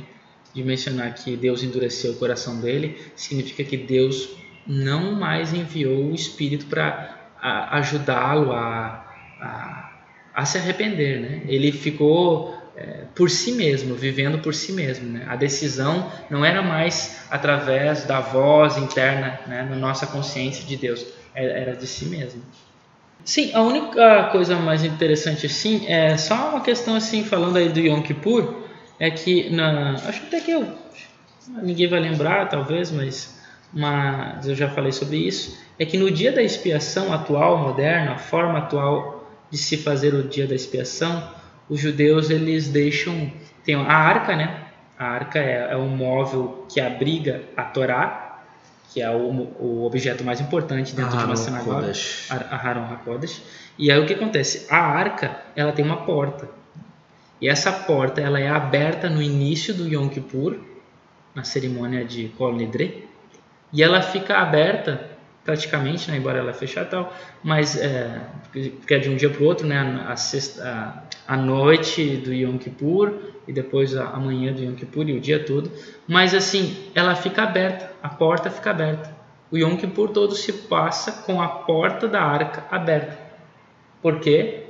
[0.54, 4.30] de mencionar que Deus endureceu o coração dele significa que Deus
[4.66, 7.14] não mais enviou o Espírito para
[7.70, 9.04] ajudá-lo a,
[9.40, 9.92] a,
[10.34, 11.20] a se arrepender.
[11.20, 11.42] Né?
[11.46, 15.10] Ele ficou é, por si mesmo, vivendo por si mesmo.
[15.10, 15.24] Né?
[15.28, 21.06] A decisão não era mais através da voz interna né, na nossa consciência de Deus,
[21.34, 22.42] era, era de si mesmo.
[23.24, 27.80] Sim, a única coisa mais interessante assim é só uma questão assim falando aí do
[27.80, 28.64] Yom Kippur
[29.00, 30.76] é que na acho até que eu
[31.62, 33.40] ninguém vai lembrar talvez, mas
[33.74, 38.18] mas eu já falei sobre isso é que no dia da expiação atual, moderna, a
[38.18, 41.28] forma atual de se fazer o dia da expiação,
[41.68, 43.32] os judeus eles deixam
[43.64, 44.62] tem a arca, né?
[44.98, 48.42] A arca é, é um móvel que abriga a Torá,
[48.92, 51.90] que é o, o objeto mais importante dentro de uma sinagoga,
[52.30, 53.42] a Haron HaKodesh.
[53.76, 54.66] E aí o que acontece?
[54.70, 56.48] A arca, ela tem uma porta.
[57.40, 60.58] E essa porta, ela é aberta no início do Yom Kippur,
[61.34, 63.08] na cerimônia de Kol Nidre,
[63.74, 65.10] e ela fica aberta
[65.44, 68.18] praticamente, né, embora ela é fechada e tal, mas é,
[68.50, 72.32] porque é de um dia para o outro, né, a, sexta, a, a, noite do
[72.32, 73.12] Yom Kippur
[73.46, 75.70] e depois a, a manhã do Yom Kippur e o dia todo,
[76.08, 79.14] mas assim, ela fica aberta, a porta fica aberta.
[79.50, 83.18] O Yom Kippur todo se passa com a porta da arca aberta.
[84.00, 84.64] Por quê?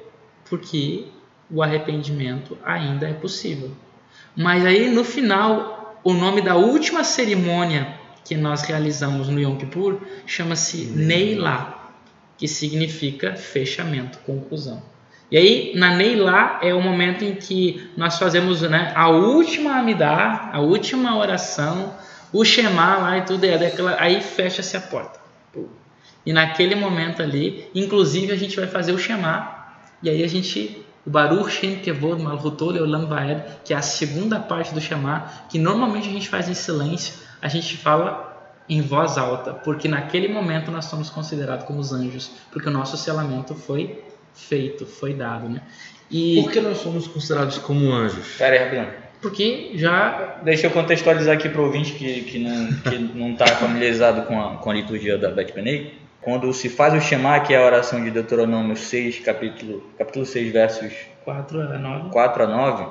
[0.48, 1.06] Porque
[1.48, 3.70] o arrependimento ainda é possível.
[4.36, 10.00] Mas aí no final, o nome da última cerimônia que nós realizamos no Yom Kippur
[10.26, 11.92] chama-se Neilá,
[12.38, 14.82] que significa fechamento, conclusão.
[15.30, 20.50] E aí, na Neilá é o momento em que nós fazemos né, a última Amidá,
[20.52, 21.94] a última oração,
[22.32, 25.20] o Shema lá e tudo, e daquela, aí fecha-se a porta.
[26.26, 29.66] E naquele momento ali, inclusive a gente vai fazer o Shema,
[30.02, 34.40] e aí a gente o Baruch Shem Kevod Malchuto Leolam Vaed, que é a segunda
[34.40, 37.14] parte do Shema, que normalmente a gente faz em silêncio,
[37.44, 42.30] a gente fala em voz alta, porque naquele momento nós somos considerados como os anjos,
[42.50, 45.60] porque o nosso selamento foi feito, foi dado, né?
[46.10, 48.36] E por que nós somos considerados como anjos?
[48.38, 48.88] Pera aí, rapidinho.
[49.20, 50.38] Porque já...
[50.42, 54.22] Deixa eu contextualizar aqui para o ouvinte que, que não está que não tá familiarizado
[54.22, 55.98] com a, com a liturgia da Bet Benei.
[56.22, 60.50] Quando se faz o Shema, que é a oração de Deuteronômio 6, capítulo, capítulo 6,
[60.50, 62.86] versos 4 a 9, 4 a 9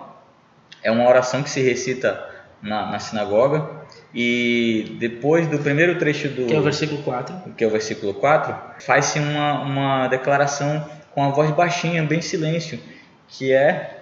[0.84, 2.24] é uma oração que se recita
[2.62, 3.83] na, na sinagoga
[4.14, 6.46] e depois do primeiro trecho do.
[6.46, 7.54] Que é o versículo 4.
[7.58, 12.80] Que é o versículo 4, faz-se uma, uma declaração com a voz baixinha, bem silêncio,
[13.28, 14.02] que é.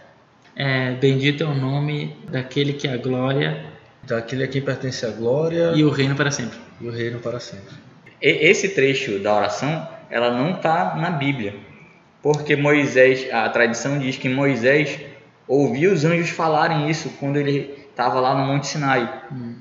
[0.55, 3.65] é Bendito é o nome daquele que é a glória.
[4.03, 5.71] Daquele a quem pertence a glória.
[5.75, 6.57] E o reino para sempre.
[6.81, 7.73] E o reino para sempre.
[8.21, 11.55] E, esse trecho da oração, ela não está na Bíblia.
[12.21, 14.99] Porque Moisés, a tradição diz que Moisés
[15.47, 19.23] ouviu os anjos falarem isso quando ele estava lá no Monte Sinai.
[19.31, 19.55] Hum.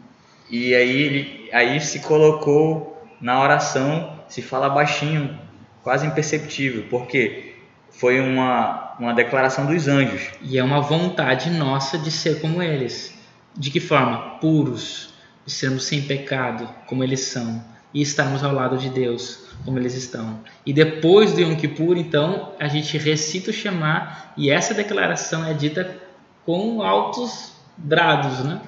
[0.50, 5.38] E aí ele aí se colocou na oração, se fala baixinho,
[5.82, 7.54] quase imperceptível, porque
[7.90, 10.30] foi uma, uma declaração dos anjos.
[10.42, 13.14] E é uma vontade nossa de ser como eles.
[13.56, 14.38] De que forma?
[14.40, 15.12] Puros,
[15.44, 19.94] de sermos sem pecado, como eles são, e estarmos ao lado de Deus, como eles
[19.94, 20.40] estão.
[20.64, 25.52] E depois do Yom Kippur, então, a gente recita o Shema, e essa declaração é
[25.52, 25.98] dita
[26.46, 28.60] com altos brados, né?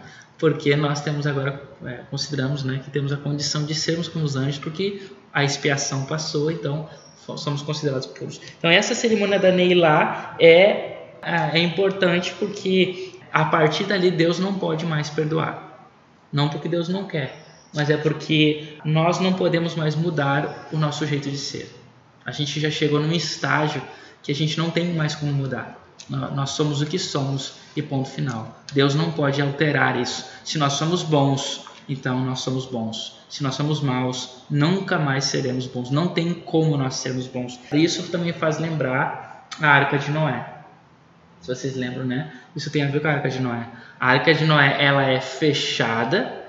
[0.43, 4.35] Porque nós temos agora, é, consideramos né, que temos a condição de sermos como os
[4.35, 5.01] anjos, porque
[5.33, 8.41] a expiação passou, então somos considerados puros.
[8.59, 14.85] Então essa cerimônia da Neilá é, é importante porque a partir dali Deus não pode
[14.85, 15.89] mais perdoar.
[16.33, 17.41] Não porque Deus não quer,
[17.73, 21.73] mas é porque nós não podemos mais mudar o nosso jeito de ser.
[22.27, 23.81] A gente já chegou num estágio
[24.21, 25.82] que a gente não tem mais como mudar.
[26.09, 28.61] Nós somos o que somos e ponto final.
[28.73, 30.27] Deus não pode alterar isso.
[30.45, 33.19] Se nós somos bons, então nós somos bons.
[33.29, 35.91] Se nós somos maus, nunca mais seremos bons.
[35.91, 37.59] Não tem como nós sermos bons.
[37.73, 40.47] Isso também faz lembrar a Arca de Noé.
[41.41, 42.33] Se vocês lembram, né?
[42.55, 43.67] Isso tem a ver com a Arca de Noé.
[43.99, 46.43] A Arca de Noé, ela é fechada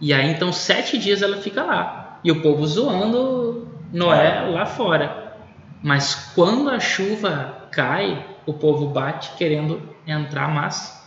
[0.00, 5.36] e aí então sete dias ela fica lá e o povo zoando Noé lá fora.
[5.80, 11.00] Mas quando a chuva cai, o povo bate querendo entrar, mas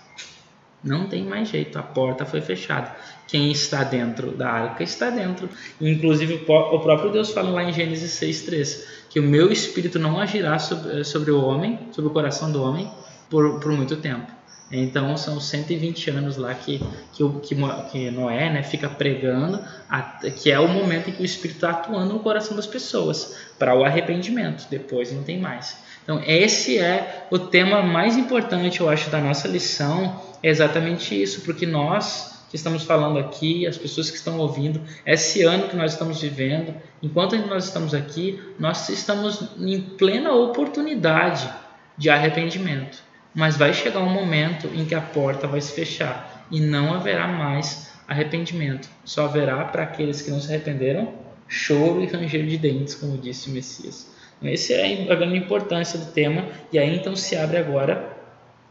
[0.84, 2.96] não tem mais jeito, a porta foi fechada.
[3.28, 5.50] Quem está dentro da arca está dentro.
[5.82, 10.60] Inclusive, o próprio Deus fala lá em Gênesis 6,3 que o meu espírito não agirá
[10.60, 12.92] sobre, sobre o homem, sobre o coração do homem,
[13.30, 14.30] por, por muito tempo.
[14.70, 16.80] Então são 120 anos lá que,
[17.14, 17.56] que, que,
[17.92, 19.64] que Noé né, fica pregando,
[20.42, 23.74] que é o momento em que o Espírito está atuando no coração das pessoas para
[23.74, 24.68] o arrependimento.
[24.70, 25.78] Depois não tem mais.
[26.06, 31.42] Então, esse é o tema mais importante, eu acho, da nossa lição, é exatamente isso,
[31.42, 35.94] porque nós que estamos falando aqui, as pessoas que estão ouvindo, esse ano que nós
[35.94, 41.50] estamos vivendo, enquanto nós estamos aqui, nós estamos em plena oportunidade
[41.98, 43.04] de arrependimento.
[43.34, 47.28] Mas vai chegar um momento em que a porta vai se fechar e não haverá
[47.28, 48.88] mais arrependimento.
[49.04, 51.14] Só haverá para aqueles que não se arrependeram
[51.48, 54.15] choro e ranger de dentes, como disse o Messias.
[54.44, 58.16] Essa é a grande importância do tema, e aí então se abre agora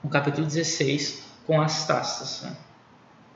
[0.02, 2.42] o capítulo 16 com as taças.
[2.42, 2.56] Né?